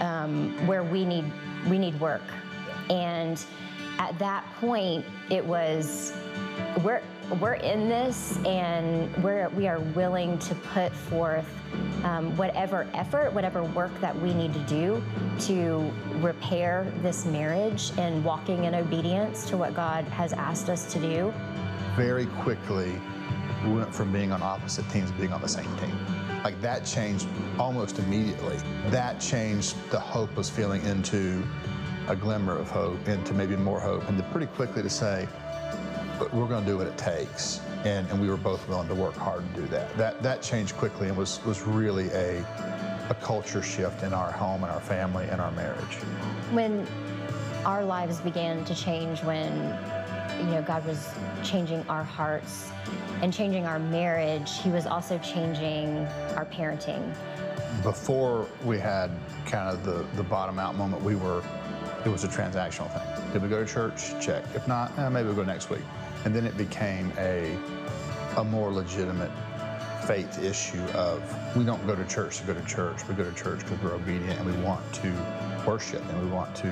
um, 0.00 0.54
where 0.66 0.82
we 0.82 1.04
need 1.04 1.24
we 1.68 1.78
need 1.78 1.98
work. 2.00 2.22
And 2.90 3.42
at 3.98 4.18
that 4.18 4.44
point, 4.60 5.04
it 5.30 5.44
was 5.44 6.12
we're 6.82 7.00
we're 7.40 7.54
in 7.54 7.88
this 7.88 8.38
and 8.44 9.14
we're 9.22 9.48
we 9.50 9.66
are 9.66 9.80
willing 9.80 10.38
to 10.38 10.54
put 10.54 10.92
forth 10.92 11.46
um, 12.04 12.36
whatever 12.36 12.86
effort 12.92 13.32
whatever 13.32 13.64
work 13.64 13.98
that 14.00 14.14
we 14.20 14.34
need 14.34 14.52
to 14.52 14.60
do 14.60 15.02
to 15.38 15.90
repair 16.20 16.92
this 17.02 17.24
marriage 17.24 17.92
and 17.98 18.22
walking 18.24 18.64
in 18.64 18.74
obedience 18.74 19.48
to 19.48 19.56
what 19.56 19.74
god 19.74 20.04
has 20.04 20.32
asked 20.32 20.68
us 20.68 20.92
to 20.92 20.98
do. 21.00 21.32
Very 21.96 22.26
quickly 22.26 23.00
we 23.64 23.72
went 23.72 23.94
from 23.94 24.12
being 24.12 24.30
on 24.30 24.42
opposite 24.42 24.88
teams 24.90 25.10
to 25.10 25.16
being 25.16 25.32
on 25.32 25.40
the 25.40 25.48
same 25.48 25.74
team. 25.78 25.96
Like 26.44 26.60
that 26.60 26.84
changed 26.84 27.26
almost 27.58 27.98
immediately. 27.98 28.58
That 28.88 29.18
changed 29.18 29.76
the 29.90 29.98
hope 29.98 30.36
was 30.36 30.50
feeling 30.50 30.84
into 30.84 31.42
a 32.08 32.14
glimmer 32.14 32.58
of 32.58 32.68
hope 32.70 33.08
into 33.08 33.32
maybe 33.32 33.56
more 33.56 33.80
hope 33.80 34.06
and 34.08 34.22
pretty 34.30 34.46
quickly 34.46 34.82
to 34.82 34.90
say 34.90 35.26
but 36.18 36.32
we're 36.32 36.46
going 36.46 36.64
to 36.64 36.70
do 36.70 36.78
what 36.78 36.86
it 36.86 36.96
takes. 36.96 37.60
And, 37.84 38.08
and 38.10 38.20
we 38.20 38.28
were 38.28 38.36
both 38.36 38.66
willing 38.68 38.88
to 38.88 38.94
work 38.94 39.14
hard 39.14 39.42
to 39.54 39.60
do 39.60 39.66
that. 39.68 39.96
That, 39.96 40.22
that 40.22 40.42
changed 40.42 40.76
quickly 40.76 41.08
and 41.08 41.16
was, 41.16 41.44
was 41.44 41.62
really 41.62 42.08
a, 42.10 42.40
a 43.10 43.16
culture 43.20 43.62
shift 43.62 44.02
in 44.02 44.14
our 44.14 44.32
home 44.32 44.62
and 44.62 44.72
our 44.72 44.80
family 44.80 45.26
and 45.26 45.40
our 45.40 45.50
marriage. 45.52 45.94
When 46.52 46.86
our 47.66 47.84
lives 47.84 48.20
began 48.20 48.64
to 48.64 48.74
change, 48.74 49.22
when 49.22 49.52
you 50.38 50.46
know 50.46 50.64
God 50.66 50.84
was 50.86 51.14
changing 51.42 51.84
our 51.88 52.02
hearts 52.02 52.70
and 53.22 53.32
changing 53.32 53.66
our 53.66 53.78
marriage, 53.78 54.60
He 54.60 54.70
was 54.70 54.86
also 54.86 55.18
changing 55.18 56.06
our 56.36 56.46
parenting. 56.46 57.14
Before 57.82 58.46
we 58.64 58.78
had 58.78 59.10
kind 59.46 59.68
of 59.68 59.84
the, 59.84 60.06
the 60.16 60.22
bottom 60.22 60.58
out 60.58 60.74
moment, 60.76 61.02
we 61.02 61.16
were 61.16 61.42
it 62.04 62.10
was 62.10 62.24
a 62.24 62.28
transactional 62.28 62.90
thing. 62.92 63.32
Did 63.32 63.42
we 63.42 63.48
go 63.48 63.64
to 63.64 63.70
church? 63.70 64.12
Check. 64.20 64.44
If 64.54 64.68
not, 64.68 64.96
eh, 64.98 65.08
maybe 65.08 65.26
we'll 65.26 65.36
go 65.36 65.44
next 65.44 65.70
week. 65.70 65.80
And 66.24 66.34
then 66.34 66.46
it 66.46 66.56
became 66.56 67.12
a, 67.18 67.56
a 68.36 68.44
more 68.44 68.72
legitimate 68.72 69.30
faith 70.06 70.42
issue 70.42 70.82
of 70.94 71.22
we 71.56 71.64
don't 71.64 71.84
go 71.86 71.94
to 71.94 72.04
church 72.06 72.38
to 72.38 72.44
go 72.44 72.54
to 72.54 72.64
church. 72.64 73.06
We 73.08 73.14
go 73.14 73.24
to 73.24 73.34
church 73.34 73.60
because 73.60 73.80
we're 73.82 73.94
obedient 73.94 74.38
and 74.38 74.46
we 74.46 74.62
want 74.62 74.92
to 74.94 75.12
worship 75.66 76.04
and 76.08 76.22
we 76.22 76.30
want 76.30 76.54
to 76.56 76.68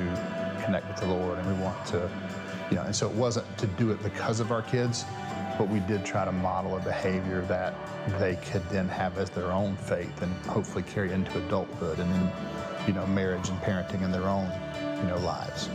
connect 0.65 0.87
with 0.89 0.97
the 0.99 1.07
Lord 1.07 1.39
and 1.39 1.47
we 1.47 1.63
want 1.63 1.85
to, 1.87 2.11
you 2.71 2.77
know, 2.77 2.83
and 2.83 2.95
so 2.95 3.09
it 3.09 3.15
wasn't 3.15 3.47
to 3.59 3.67
do 3.67 3.91
it 3.91 4.03
because 4.03 4.41
of 4.41 4.53
our 4.53 4.63
kids, 4.63 5.05
but 5.59 5.69
we 5.69 5.81
did 5.81 6.05
try 6.05 6.25
to 6.25 6.33
model 6.33 6.77
a 6.77 6.81
behavior 6.81 7.43
that 7.43 7.75
they 8.19 8.37
could 8.37 8.67
then 8.69 8.89
have 8.89 9.19
as 9.19 9.31
their 9.31 9.51
own 9.53 9.77
faith 9.77 10.23
and 10.23 10.33
hopefully 10.47 10.85
carry 10.85 11.13
into 11.13 11.39
adulthood 11.47 11.99
and 11.99 12.13
then, 12.13 12.33
you 12.87 12.93
know, 12.93 13.07
marriage 13.07 13.49
and 13.49 13.59
parenting 13.61 14.03
in 14.03 14.11
their 14.11 14.25
own, 14.25 14.51
you 14.99 15.09
know, 15.09 15.19
lives. 15.19 15.69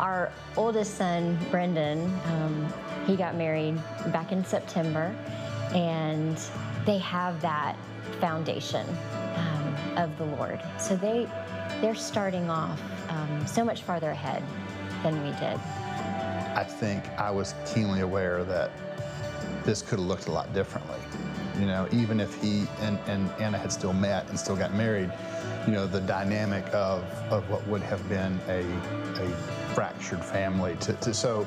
Our 0.00 0.32
oldest 0.56 0.96
son, 0.96 1.38
Brendan, 1.50 2.12
um, 2.26 2.72
he 3.06 3.16
got 3.16 3.36
married 3.36 3.76
back 4.08 4.32
in 4.32 4.44
September, 4.44 5.14
and 5.74 6.38
they 6.84 6.98
have 6.98 7.40
that 7.40 7.76
foundation 8.20 8.86
um, 9.36 9.76
of 9.96 10.16
the 10.18 10.24
Lord. 10.24 10.60
So 10.78 10.96
they 10.96 11.28
they're 11.80 11.94
starting 11.94 12.48
off 12.48 12.80
um, 13.10 13.46
so 13.46 13.64
much 13.64 13.82
farther 13.82 14.10
ahead 14.10 14.42
than 15.02 15.22
we 15.22 15.30
did. 15.38 15.60
I 16.56 16.64
think 16.64 17.06
I 17.18 17.30
was 17.30 17.54
keenly 17.66 18.00
aware 18.00 18.42
that 18.44 18.70
this 19.64 19.82
could 19.82 19.98
have 19.98 20.08
looked 20.08 20.26
a 20.26 20.32
lot 20.32 20.52
differently. 20.54 20.98
You 21.58 21.66
know, 21.66 21.88
even 21.92 22.20
if 22.20 22.40
he 22.42 22.66
and, 22.80 22.98
and 23.06 23.30
Anna 23.38 23.58
had 23.58 23.72
still 23.72 23.92
met 23.92 24.28
and 24.28 24.38
still 24.38 24.56
got 24.56 24.74
married, 24.74 25.12
you 25.66 25.72
know, 25.72 25.86
the 25.86 26.00
dynamic 26.00 26.64
of, 26.72 27.02
of 27.30 27.48
what 27.50 27.66
would 27.66 27.82
have 27.82 28.08
been 28.08 28.38
a, 28.48 28.60
a 29.20 29.28
fractured 29.74 30.24
family. 30.24 30.76
To, 30.76 30.92
to, 30.94 31.12
so 31.12 31.46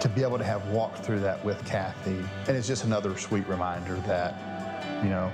to 0.00 0.08
be 0.08 0.22
able 0.22 0.38
to 0.38 0.44
have 0.44 0.66
walked 0.68 1.04
through 1.04 1.20
that 1.20 1.44
with 1.44 1.62
Kathy, 1.66 2.24
and 2.46 2.56
it's 2.56 2.66
just 2.66 2.84
another 2.84 3.16
sweet 3.18 3.46
reminder 3.46 3.96
that, 4.06 4.34
you 5.02 5.10
know, 5.10 5.30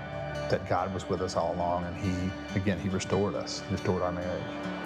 that 0.51 0.69
God 0.69 0.93
was 0.93 1.09
with 1.09 1.23
us 1.23 1.37
all 1.37 1.55
along, 1.55 1.85
and 1.85 1.97
He, 1.97 2.59
again, 2.59 2.79
He 2.81 2.89
restored 2.89 3.35
us, 3.35 3.63
restored 3.71 4.03
our 4.03 4.13
marriage. 4.13 4.43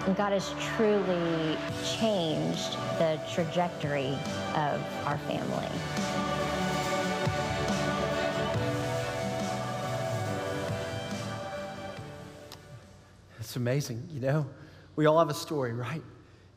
And 0.07 0.17
God 0.17 0.33
has 0.33 0.55
truly 0.77 1.57
changed 1.85 2.75
the 2.99 3.19
trajectory 3.33 4.17
of 4.55 4.83
our 5.07 5.19
family. 5.27 5.69
It's 13.49 13.57
amazing, 13.57 14.07
you 14.13 14.21
know? 14.21 14.45
We 14.95 15.07
all 15.07 15.19
have 15.19 15.31
a 15.31 15.35
story, 15.35 15.73
right? 15.73 16.03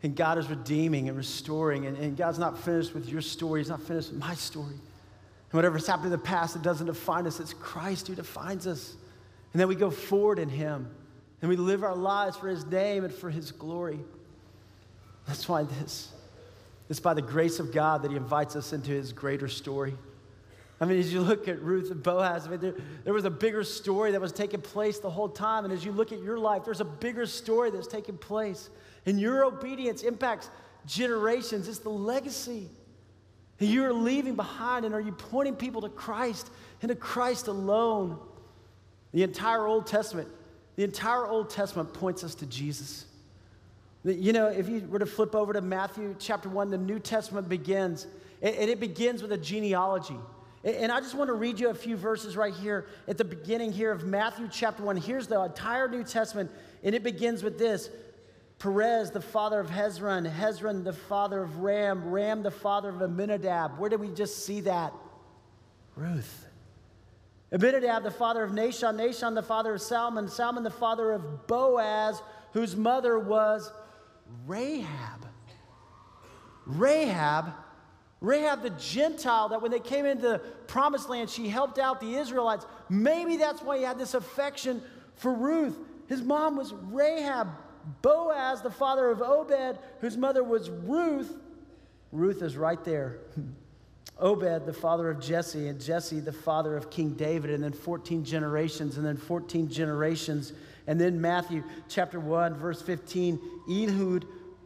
And 0.04 0.14
God 0.14 0.38
is 0.38 0.50
redeeming 0.50 1.08
and 1.08 1.18
restoring, 1.18 1.86
and, 1.86 1.96
and 1.96 2.18
God's 2.18 2.38
not 2.38 2.60
finished 2.60 2.94
with 2.94 3.08
your 3.08 3.22
story, 3.22 3.62
He's 3.62 3.70
not 3.70 3.82
finished 3.82 4.10
with 4.10 4.20
my 4.20 4.36
story. 4.36 4.74
And 4.74 5.54
whatever's 5.54 5.88
happened 5.88 6.08
in 6.08 6.12
the 6.12 6.18
past, 6.18 6.58
it 6.58 6.64
doesn't 6.64 6.88
define 6.88 7.28
us. 7.28 7.40
It's 7.40 7.54
Christ 7.54 8.10
who 8.10 8.16
defines 8.16 8.68
us. 8.68 8.94
And 9.54 9.62
then 9.62 9.70
we 9.70 9.76
go 9.76 9.90
forward 9.90 10.38
in 10.38 10.50
Him, 10.50 10.90
and 11.42 11.48
we 11.48 11.56
live 11.56 11.86
our 11.86 11.96
lives 11.96 12.36
for 12.36 12.50
His 12.50 12.66
name 12.66 13.06
and 13.06 13.14
for 13.14 13.30
His 13.30 13.54
glory. 13.54 14.02
That's 15.28 15.48
why 15.48 15.64
this. 15.64 16.12
It's 16.90 17.00
by 17.00 17.14
the 17.14 17.22
grace 17.22 17.62
of 17.62 17.72
God 17.72 18.02
that 18.02 18.12
He 18.12 18.18
invites 18.18 18.58
us 18.58 18.74
into 18.74 18.92
His 18.92 19.14
greater 19.14 19.48
story. 19.48 19.94
I 20.82 20.86
mean, 20.86 20.98
as 20.98 21.14
you 21.14 21.22
look 21.22 21.48
at 21.48 21.62
Ruth 21.62 21.92
and 21.92 22.02
Boaz, 22.02 22.48
I 22.48 22.50
mean, 22.50 22.60
there, 22.60 22.74
there, 23.04 23.14
was 23.14 23.26
a 23.26 23.30
bigger 23.30 23.64
story 23.64 24.12
that 24.14 24.20
was 24.20 24.32
taking 24.32 24.62
place 24.62 24.98
the 24.98 25.12
whole 25.12 25.30
time. 25.30 25.64
And 25.64 25.72
as 25.72 25.86
you 25.86 25.92
look 25.92 26.12
at 26.12 26.24
your 26.24 26.40
life, 26.40 26.66
there's 26.66 26.82
a 26.82 26.86
bigger 26.86 27.28
story 27.28 27.70
that's 27.70 27.88
taking 27.88 28.18
place. 28.18 28.72
And 29.06 29.22
your 29.22 29.46
obedience 29.46 30.02
impacts 30.02 30.50
generations. 30.88 31.68
It's 31.68 31.80
the 31.80 31.90
legacy 31.90 32.68
that 33.60 33.68
you're 33.68 33.94
leaving 33.94 34.36
behind. 34.36 34.84
And 34.84 34.96
are 34.96 35.00
you 35.00 35.12
pointing 35.12 35.56
people 35.56 35.82
to 35.82 35.90
Christ 35.90 36.50
and 36.82 36.90
to 36.90 36.96
Christ 36.96 37.48
alone? 37.48 38.18
The 39.14 39.22
entire 39.22 39.68
Old 39.68 39.86
Testament 39.86 40.30
The 40.78 40.84
entire 40.84 41.28
Old 41.28 41.52
Testament 41.52 41.94
points 41.94 42.24
us 42.24 42.34
to 42.36 42.48
Jesus. 42.48 43.06
You 44.04 44.34
know, 44.34 44.48
if 44.48 44.68
you 44.68 44.88
were 44.90 44.98
to 44.98 45.06
flip 45.06 45.36
over 45.36 45.54
to 45.54 45.62
Matthew 45.62 46.16
chapter 46.18 46.50
1, 46.50 46.72
the 46.72 46.78
New 46.80 46.98
Testament 46.98 47.48
begins, 47.48 48.08
and 48.42 48.68
it 48.68 48.80
begins 48.80 49.22
with 49.22 49.32
a 49.32 49.38
genealogy. 49.38 50.18
And 50.64 50.92
I 50.92 51.00
just 51.00 51.16
want 51.16 51.30
to 51.30 51.34
read 51.34 51.60
you 51.60 51.70
a 51.70 51.74
few 51.74 51.98
verses 51.98 52.38
right 52.38 52.54
here 52.54 52.86
at 53.08 53.18
the 53.18 53.24
beginning 53.24 53.72
here 53.72 53.92
of 53.92 54.06
Matthew 54.06 54.48
chapter 54.52 54.84
1. 54.84 54.98
Here's 54.98 55.26
the 55.28 55.42
entire 55.42 55.88
New 55.88 56.04
Testament, 56.04 56.52
and 56.84 56.94
it 56.94 57.04
begins 57.04 57.42
with 57.42 57.58
this 57.58 57.90
Perez, 58.60 59.10
the 59.10 59.22
father 59.22 59.60
of 59.60 59.70
Hezron, 59.70 60.32
Hezron, 60.32 60.84
the 60.84 60.94
father 60.94 61.42
of 61.42 61.58
Ram, 61.58 62.12
Ram, 62.12 62.44
the 62.44 62.52
father 62.52 62.90
of 62.90 63.02
Amminadab. 63.02 63.80
Where 63.80 63.90
did 63.90 64.00
we 64.00 64.10
just 64.10 64.46
see 64.46 64.62
that? 64.62 64.94
Ruth. 65.96 66.46
Abinadab, 67.52 68.04
the 68.04 68.12
father 68.12 68.44
of 68.44 68.52
Nahshon, 68.52 68.96
Nahshon, 68.96 69.34
the 69.34 69.42
father 69.42 69.74
of 69.74 69.82
Salmon, 69.82 70.28
Salmon, 70.28 70.64
the 70.64 70.70
father 70.70 71.12
of 71.12 71.48
Boaz, 71.48 72.22
whose 72.54 72.76
mother 72.76 73.18
was 73.18 73.72
Rahab. 74.46 75.26
Rahab 76.68 77.54
Rahab 78.22 78.62
the 78.62 78.70
Gentile, 78.70 79.50
that 79.50 79.62
when 79.62 79.72
they 79.72 79.80
came 79.80 80.06
into 80.06 80.22
the 80.22 80.40
promised 80.68 81.10
land, 81.10 81.30
she 81.30 81.50
helped 81.50 81.80
out 81.80 82.00
the 82.00 82.16
Israelites. 82.16 82.66
Maybe 82.88 83.36
that's 83.36 83.62
why 83.64 83.80
he 83.80 83.84
had 83.84 83.98
this 83.98 84.14
affection 84.14 84.82
for 85.16 85.34
Ruth. 85.34 85.78
His 86.08 86.22
mom 86.22 86.56
was 86.56 86.74
Rahab. 86.74 87.50
Boaz, 88.04 88.62
the 88.62 88.70
father 88.70 89.10
of 89.10 89.24
Obed, 89.24 89.80
whose 90.02 90.16
mother 90.16 90.44
was 90.44 90.70
Ruth. 90.70 91.36
Ruth 92.12 92.44
is 92.44 92.56
right 92.56 92.84
there. 92.84 93.20
Obed, 94.20 94.68
the 94.68 94.74
father 94.74 95.10
of 95.10 95.20
Jesse, 95.20 95.68
and 95.68 95.82
Jesse, 95.82 96.20
the 96.20 96.32
father 96.32 96.78
of 96.78 96.92
King 96.92 97.14
David, 97.14 97.50
and 97.50 97.64
then 97.64 97.74
14 97.74 98.24
generations, 98.24 98.98
and 98.98 99.06
then 99.06 99.18
14 99.18 99.68
generations. 99.68 100.54
And 100.86 101.02
then 101.02 101.20
Matthew 101.20 101.64
chapter 101.90 102.20
1, 102.20 102.54
verse 102.54 102.84
15, 102.84 103.40
Eliud 103.68 104.26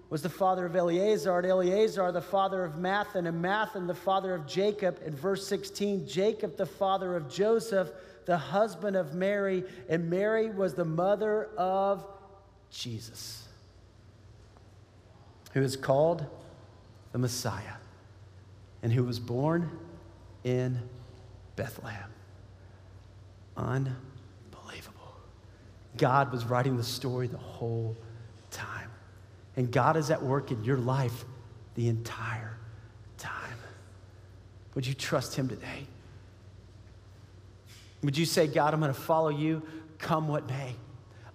was 0.09 0.21
the 0.21 0.29
father 0.29 0.65
of 0.65 0.75
Eleazar, 0.75 1.37
and 1.39 1.47
Eleazar 1.47 2.11
the 2.11 2.21
father 2.21 2.63
of 2.63 2.73
Matthan, 2.73 3.27
and 3.27 3.43
Matthan 3.43 3.87
the 3.87 3.95
father 3.95 4.33
of 4.33 4.45
Jacob. 4.45 4.99
In 5.05 5.15
verse 5.15 5.47
16, 5.47 6.07
Jacob 6.07 6.57
the 6.57 6.65
father 6.65 7.15
of 7.15 7.29
Joseph, 7.29 7.89
the 8.25 8.37
husband 8.37 8.95
of 8.95 9.13
Mary, 9.13 9.63
and 9.89 10.09
Mary 10.09 10.49
was 10.49 10.73
the 10.73 10.85
mother 10.85 11.49
of 11.57 12.05
Jesus, 12.69 13.47
who 15.53 15.61
is 15.61 15.75
called 15.75 16.25
the 17.11 17.17
Messiah, 17.17 17.75
and 18.83 18.91
who 18.91 19.03
was 19.03 19.19
born 19.19 19.71
in 20.43 20.79
Bethlehem. 21.55 22.11
Unbelievable. 23.57 25.15
God 25.97 26.31
was 26.31 26.45
writing 26.45 26.77
the 26.77 26.83
story 26.83 27.27
the 27.27 27.37
whole 27.37 27.95
time. 28.51 28.84
And 29.55 29.71
God 29.71 29.97
is 29.97 30.11
at 30.11 30.21
work 30.21 30.51
in 30.51 30.63
your 30.63 30.77
life 30.77 31.25
the 31.75 31.87
entire 31.87 32.57
time. 33.17 33.57
Would 34.73 34.85
you 34.85 34.93
trust 34.93 35.35
Him 35.35 35.47
today? 35.47 35.87
Would 38.03 38.17
you 38.17 38.25
say, 38.25 38.47
God, 38.47 38.73
I'm 38.73 38.79
going 38.79 38.93
to 38.93 38.99
follow 38.99 39.29
you 39.29 39.63
come 39.97 40.27
what 40.27 40.47
may? 40.47 40.75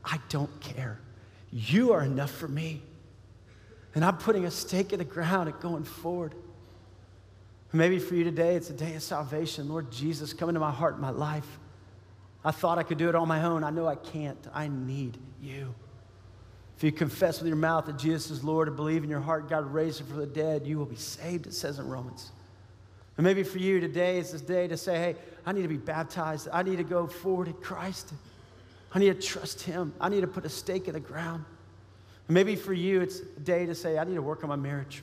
I 0.05 0.19
don't 0.29 0.61
care. 0.61 0.99
You 1.51 1.93
are 1.93 2.03
enough 2.03 2.31
for 2.31 2.49
me. 2.49 2.83
And 3.95 4.05
I'm 4.05 4.19
putting 4.19 4.45
a 4.45 4.51
stake 4.51 4.93
in 4.93 4.99
the 4.99 5.05
ground 5.05 5.49
and 5.49 5.59
going 5.61 5.85
forward. 5.85 6.35
Maybe 7.73 7.99
for 7.99 8.15
you 8.15 8.25
today, 8.25 8.55
it's 8.55 8.71
a 8.71 8.75
day 8.75 8.95
of 8.95 9.03
salvation. 9.03 9.69
Lord 9.69 9.91
Jesus, 9.91 10.33
come 10.33 10.49
into 10.49 10.61
my 10.61 10.71
heart 10.71 10.95
and 10.95 11.03
my 11.03 11.11
life. 11.11 11.59
I 12.45 12.51
thought 12.51 12.79
I 12.79 12.83
could 12.83 12.99
do 12.99 13.09
it 13.09 13.15
on 13.15 13.29
my 13.29 13.45
own. 13.45 13.65
I 13.65 13.71
know 13.71 13.87
I 13.87 13.97
can't. 13.97 14.39
I 14.55 14.69
need 14.69 15.19
you. 15.43 15.75
If 16.81 16.85
you 16.85 16.93
confess 16.93 17.41
with 17.41 17.47
your 17.47 17.59
mouth 17.59 17.85
that 17.85 17.99
Jesus 17.99 18.31
is 18.31 18.43
Lord 18.43 18.67
and 18.67 18.75
believe 18.75 19.05
in 19.05 19.11
your 19.11 19.21
heart 19.21 19.51
God 19.51 19.71
raised 19.71 20.01
him 20.01 20.07
from 20.07 20.17
the 20.17 20.27
dead, 20.27 20.67
you 20.67 20.79
will 20.79 20.87
be 20.87 20.97
saved, 20.97 21.47
it 21.47 21.53
says 21.53 21.79
in 21.79 21.87
Romans. 21.87 22.33
And 23.19 23.25
maybe 23.27 23.43
for 23.43 23.59
you 23.59 23.81
today 23.81 24.17
is 24.17 24.33
this 24.33 24.41
day 24.41 24.67
to 24.67 24.79
say, 24.79 24.97
hey, 24.97 25.17
I 25.45 25.53
need 25.53 25.61
to 25.61 25.69
be 25.69 25.77
baptized. 25.77 26.49
I 26.51 26.63
need 26.63 26.79
to 26.79 26.83
go 26.83 27.07
forward 27.07 27.49
in 27.49 27.53
Christ. 27.53 28.15
I 28.95 28.99
need 28.99 29.15
to 29.15 29.21
trust 29.29 29.61
him. 29.61 29.93
I 30.01 30.09
need 30.09 30.23
to 30.23 30.27
put 30.27 30.47
a 30.47 30.49
stake 30.49 30.89
in 30.89 30.95
the 30.95 31.01
ground. 31.01 31.45
And 32.29 32.35
maybe 32.35 32.57
for 32.57 32.73
you, 32.73 33.03
it's 33.03 33.21
a 33.21 33.41
day 33.41 33.67
to 33.67 33.75
say, 33.75 33.99
I 33.99 34.05
need 34.05 34.15
to 34.15 34.23
work 34.23 34.43
on 34.43 34.49
my 34.49 34.57
marriage. 34.57 35.03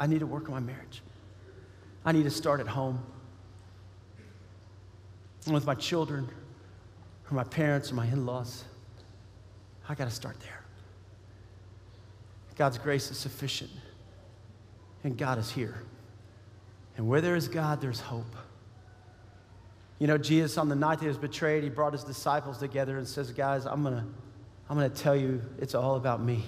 I 0.00 0.06
need 0.06 0.20
to 0.20 0.26
work 0.26 0.48
on 0.48 0.54
my 0.54 0.60
marriage. 0.60 1.02
I 2.02 2.12
need 2.12 2.24
to 2.24 2.30
start 2.30 2.60
at 2.60 2.66
home 2.66 3.04
with 5.46 5.66
my 5.66 5.74
children 5.74 6.30
or 7.30 7.34
my 7.34 7.44
parents 7.44 7.92
or 7.92 7.96
my 7.96 8.06
in 8.06 8.24
laws. 8.24 8.64
I 9.88 9.94
got 9.94 10.04
to 10.04 10.14
start 10.14 10.40
there. 10.40 10.60
God's 12.56 12.78
grace 12.78 13.10
is 13.10 13.18
sufficient, 13.18 13.70
and 15.02 15.18
God 15.18 15.38
is 15.38 15.50
here. 15.50 15.82
And 16.96 17.08
where 17.08 17.20
there 17.20 17.34
is 17.34 17.48
God, 17.48 17.80
there's 17.80 18.00
hope. 18.00 18.36
You 19.98 20.06
know, 20.06 20.18
Jesus, 20.18 20.56
on 20.56 20.68
the 20.68 20.76
night 20.76 21.00
he 21.00 21.08
was 21.08 21.18
betrayed, 21.18 21.64
he 21.64 21.70
brought 21.70 21.92
his 21.92 22.04
disciples 22.04 22.58
together 22.58 22.98
and 22.98 23.06
says, 23.06 23.32
Guys, 23.32 23.66
I'm 23.66 23.82
going 23.82 23.96
to 23.96 24.04
I'm 24.68 24.78
going 24.78 24.90
to 24.90 24.96
tell 24.96 25.14
you 25.14 25.42
it's 25.58 25.74
all 25.74 25.96
about 25.96 26.22
me. 26.22 26.42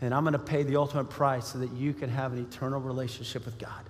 And 0.00 0.14
I'm 0.14 0.24
going 0.24 0.32
to 0.32 0.38
pay 0.38 0.62
the 0.62 0.76
ultimate 0.76 1.10
price 1.10 1.46
so 1.46 1.58
that 1.58 1.72
you 1.72 1.92
can 1.92 2.10
have 2.10 2.32
an 2.32 2.38
eternal 2.38 2.80
relationship 2.80 3.44
with 3.44 3.58
God. 3.58 3.88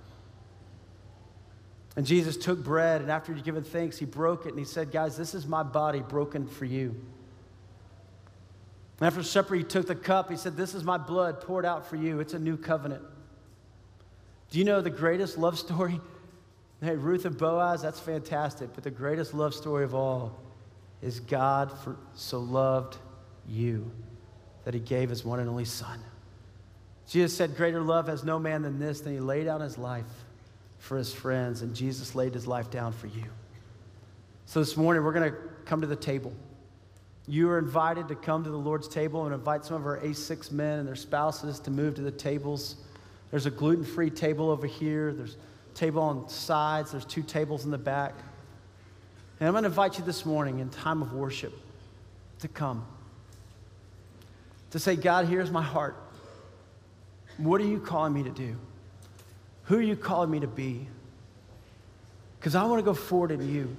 And 1.97 2.07
Jesus 2.07 2.37
took 2.37 2.63
bread, 2.63 3.03
and 3.03 3.11
after 3.11 3.35
he'd 3.35 3.45
given 3.45 3.65
thanks, 3.65 3.99
he 3.99 4.07
broke 4.07 4.47
it 4.47 4.51
and 4.51 4.59
he 4.59 4.65
said, 4.65 4.91
Guys, 4.91 5.17
this 5.17 5.35
is 5.35 5.47
my 5.47 5.63
body 5.63 6.01
broken 6.01 6.47
for 6.47 6.65
you. 6.65 6.95
And 9.03 9.09
after 9.09 9.25
supper, 9.25 9.57
he 9.57 9.65
took 9.65 9.89
the 9.89 9.97
cup. 9.97 10.31
He 10.31 10.37
said, 10.37 10.57
This 10.57 10.77
is 10.77 10.85
my 10.85 10.97
blood 10.97 11.41
poured 11.41 11.67
out 11.67 11.89
for 11.89 11.97
you. 11.97 12.21
It's 12.21 12.35
a 12.35 12.39
new 12.39 12.57
covenant. 12.57 13.03
Do 14.49 14.61
you 14.61 14.65
know 14.65 14.81
the 14.81 14.91
greatest 14.91 15.37
love 15.37 15.59
story? 15.59 16.01
Hey, 16.81 16.97
Ruth 16.97 17.25
and 17.25 17.37
Boaz, 17.37 17.83
that's 17.83 17.99
fantastic. 18.01 18.75
But 18.75 18.83
the 18.85 18.91
greatest 18.91 19.35
love 19.35 19.55
story 19.55 19.85
of 19.85 19.95
all 19.95 20.41
is 21.01 21.19
God 21.21 21.71
for, 21.81 21.97
so 22.15 22.41
loved 22.41 22.97
you 23.49 23.91
that 24.65 24.75
he 24.75 24.81
gave 24.81 25.09
his 25.09 25.25
one 25.25 25.39
and 25.39 25.49
only 25.49 25.65
son. 25.65 26.01
Jesus 27.09 27.37
said, 27.37 27.57
Greater 27.57 27.81
love 27.81 28.07
has 28.07 28.23
no 28.23 28.39
man 28.39 28.63
than 28.63 28.79
this, 28.79 29.01
than 29.01 29.15
he 29.15 29.21
laid 29.21 29.45
down 29.45 29.61
his 29.61 29.79
life 29.79 30.07
for 30.79 30.97
his 30.97 31.13
friends. 31.13 31.63
And 31.63 31.75
Jesus 31.75 32.15
laid 32.15 32.35
his 32.35 32.47
life 32.47 32.71
down 32.71 32.93
for 32.93 33.09
you. 33.09 33.27
So 34.47 34.61
this 34.61 34.77
morning, 34.77 35.05
we're 35.05 35.13
going 35.13 35.31
to 35.31 35.39
come 35.65 35.81
to 35.81 35.89
the 35.89 35.97
table. 35.97 36.33
You 37.27 37.49
are 37.51 37.59
invited 37.59 38.09
to 38.09 38.15
come 38.15 38.43
to 38.45 38.51
the 38.51 38.57
Lord's 38.57 38.89
table 38.89 39.25
and 39.25 39.35
invite 39.35 39.65
some 39.65 39.77
of 39.77 39.87
our 39.87 39.99
A6 39.99 40.51
men 40.51 40.81
and 40.81 40.89
their 40.89 40.97
spouses 40.97 41.61
to 41.61 41.71
move 41.71 41.95
to 41.95 42.03
the 42.03 42.11
tables. 42.11 42.77
There's 43.31 43.47
a 43.47 43.51
gluten 43.51 43.85
free 43.85 44.11
table 44.11 44.51
over 44.51 44.67
here, 44.67 45.13
there's 45.13 45.35
a 45.35 45.75
table 45.75 46.03
on 46.03 46.29
sides, 46.29 46.91
there's 46.93 47.05
two 47.05 47.23
tables 47.23 47.65
in 47.65 47.71
the 47.71 47.79
back. 47.79 48.15
And 49.39 49.49
I'm 49.49 49.55
going 49.55 49.65
to 49.65 49.69
invite 49.69 49.99
you 49.99 50.05
this 50.05 50.27
morning 50.27 50.59
in 50.59 50.69
time 50.69 51.01
of 51.01 51.13
worship 51.13 51.53
to 52.41 52.49
come. 52.49 52.85
To 54.71 54.79
say, 54.79 54.97
God, 54.97 55.27
here's 55.27 55.51
my 55.51 55.63
heart. 55.63 55.97
What 57.39 57.61
are 57.61 57.67
you 57.67 57.81
calling 57.81 58.13
me 58.13 58.23
to 58.25 58.31
do? 58.31 58.57
Who 59.65 59.79
are 59.79 59.83
you 59.83 59.97
calling 59.97 60.31
me 60.31 60.41
to 60.41 60.47
be? 60.47 60.89
Because 62.39 62.55
I 62.55 62.65
want 62.65 62.81
to 62.81 62.85
go 62.85 62.95
forward 62.95 63.31
in 63.31 63.49
you. 63.49 63.77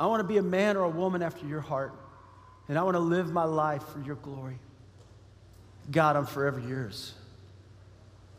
I 0.00 0.06
want 0.06 0.20
to 0.20 0.28
be 0.28 0.38
a 0.38 0.42
man 0.42 0.76
or 0.76 0.84
a 0.84 0.88
woman 0.88 1.22
after 1.22 1.46
your 1.46 1.60
heart, 1.60 1.92
and 2.68 2.78
I 2.78 2.82
want 2.82 2.94
to 2.94 3.00
live 3.00 3.32
my 3.32 3.44
life 3.44 3.82
for 3.88 4.00
your 4.00 4.16
glory. 4.16 4.58
God, 5.90 6.16
I'm 6.16 6.26
forever 6.26 6.60
yours. 6.60 7.14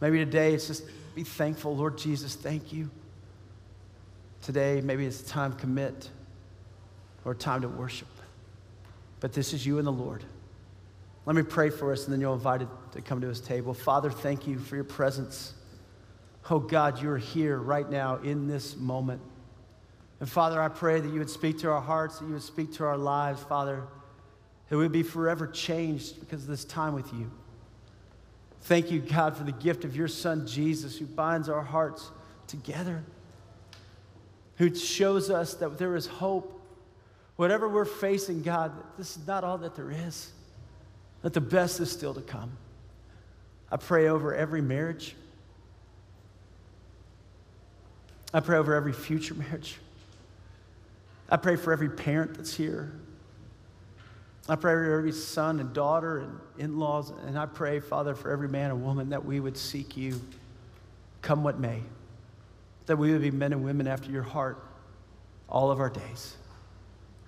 Maybe 0.02 0.20
today 0.20 0.54
it's 0.54 0.68
just 0.68 0.84
be 1.16 1.24
thankful. 1.24 1.76
Lord 1.76 1.98
Jesus, 1.98 2.36
thank 2.36 2.72
you. 2.72 2.90
Today, 4.42 4.82
maybe 4.82 5.06
it's 5.06 5.22
time 5.22 5.54
to 5.54 5.58
commit 5.58 6.10
or 7.26 7.36
time 7.36 7.62
to 7.62 7.68
worship. 7.68 8.08
But 9.20 9.34
this 9.34 9.54
is 9.54 9.66
you 9.66 9.80
and 9.80 9.88
the 9.88 9.92
Lord. 9.92 10.24
Let 11.26 11.36
me 11.36 11.44
pray 11.44 11.70
for 11.70 11.92
us, 11.92 12.06
and 12.06 12.14
then 12.14 12.22
you're 12.22 12.34
invited 12.34 12.70
to 12.94 13.02
come 13.02 13.20
to 13.22 13.28
his 13.28 13.42
table. 13.42 13.74
Father, 13.74 14.10
thank 14.10 14.48
you 14.48 14.58
for 14.58 14.76
your 14.76 14.86
presence. 14.86 15.54
Oh 16.50 16.60
God, 16.60 17.02
you're 17.02 17.18
here 17.18 17.58
right 17.58 17.90
now 17.90 18.16
in 18.18 18.48
this 18.48 18.78
moment. 18.78 19.22
And 20.20 20.30
Father, 20.30 20.62
I 20.62 20.70
pray 20.70 21.00
that 21.00 21.12
you 21.12 21.20
would 21.20 21.30
speak 21.30 21.60
to 21.60 21.70
our 21.70 21.82
hearts, 21.82 22.20
that 22.20 22.26
you 22.26 22.34
would 22.34 22.42
speak 22.42 22.74
to 22.76 22.86
our 22.86 22.98
lives, 22.98 23.44
Father, 23.44 23.84
that 24.70 24.78
we 24.78 24.84
would 24.84 24.92
be 24.92 25.04
forever 25.04 25.48
changed 25.48 26.20
because 26.20 26.44
of 26.44 26.48
this 26.48 26.64
time 26.64 26.94
with 26.94 27.12
you. 27.12 27.30
Thank 28.62 28.92
you, 28.92 29.00
God, 29.00 29.36
for 29.36 29.44
the 29.44 29.52
gift 29.52 29.84
of 29.84 29.96
your 29.96 30.08
Son, 30.08 30.46
Jesus, 30.46 30.98
who 30.98 31.06
binds 31.06 31.50
our 31.50 31.62
hearts 31.62 32.12
together, 32.48 33.04
who 34.58 34.74
shows 34.76 35.30
us 35.30 35.56
that 35.56 35.78
there 35.78 35.96
is 35.96 36.06
hope. 36.06 36.56
Whatever 37.36 37.68
we're 37.68 37.86
facing, 37.86 38.44
God, 38.44 38.72
this 38.98 39.18
is 39.18 39.26
not 39.26 39.44
all 39.44 39.58
that 39.60 39.76
there 39.76 39.92
is, 39.92 40.32
that 41.22 41.34
the 41.34 41.42
best 41.42 41.80
is 41.80 41.92
still 41.92 42.14
to 42.14 42.22
come. 42.22 42.52
I 43.72 43.78
pray 43.78 44.08
over 44.08 44.36
every 44.36 44.62
marriage. 44.62 45.16
I 48.34 48.42
pray 48.42 48.58
over 48.58 48.76
every 48.76 48.94
future 48.94 49.34
marriage. 49.34 49.78
I 51.30 51.38
pray 51.38 51.56
for 51.56 51.72
every 51.72 51.90
parent 51.90 52.36
that's 52.36 52.54
here. 52.54 52.92
I 54.50 54.56
pray 54.56 54.74
for 54.74 54.98
every 54.98 55.12
son 55.12 55.60
and 55.60 55.74
daughter 55.74 56.20
and 56.20 56.40
in 56.58 56.80
laws. 56.80 57.12
And 57.26 57.38
I 57.38 57.46
pray, 57.46 57.80
Father, 57.80 58.16
for 58.16 58.32
every 58.32 58.50
man 58.50 58.72
and 58.72 58.84
woman 58.84 59.10
that 59.10 59.24
we 59.24 59.40
would 59.40 59.58
seek 59.58 59.96
you, 59.96 60.20
come 61.22 61.44
what 61.44 61.60
may, 61.60 61.82
that 62.88 62.98
we 62.98 63.12
would 63.12 63.22
be 63.22 63.32
men 63.32 63.54
and 63.54 63.64
women 63.64 63.88
after 63.88 64.10
your 64.10 64.24
heart 64.24 64.64
all 65.48 65.72
of 65.72 65.80
our 65.80 65.90
days. 65.90 66.36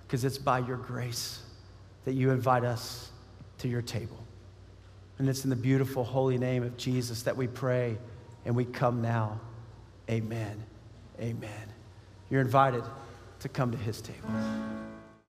Because 0.02 0.24
it's 0.24 0.38
by 0.38 0.58
your 0.58 0.76
grace 0.76 1.40
that 2.04 2.14
you 2.14 2.30
invite 2.30 2.64
us 2.64 3.10
to 3.58 3.68
your 3.68 3.82
table. 3.82 4.18
And 5.18 5.28
it's 5.28 5.44
in 5.44 5.50
the 5.50 5.56
beautiful, 5.56 6.02
holy 6.02 6.38
name 6.38 6.64
of 6.64 6.76
Jesus 6.76 7.22
that 7.22 7.36
we 7.36 7.46
pray 7.46 7.96
and 8.44 8.56
we 8.56 8.64
come 8.64 9.00
now. 9.00 9.40
Amen. 10.10 10.62
Amen. 11.20 11.68
You're 12.28 12.40
invited 12.40 12.82
to 13.40 13.48
come 13.48 13.70
to 13.70 13.78
his 13.78 14.00
table. 14.00 14.28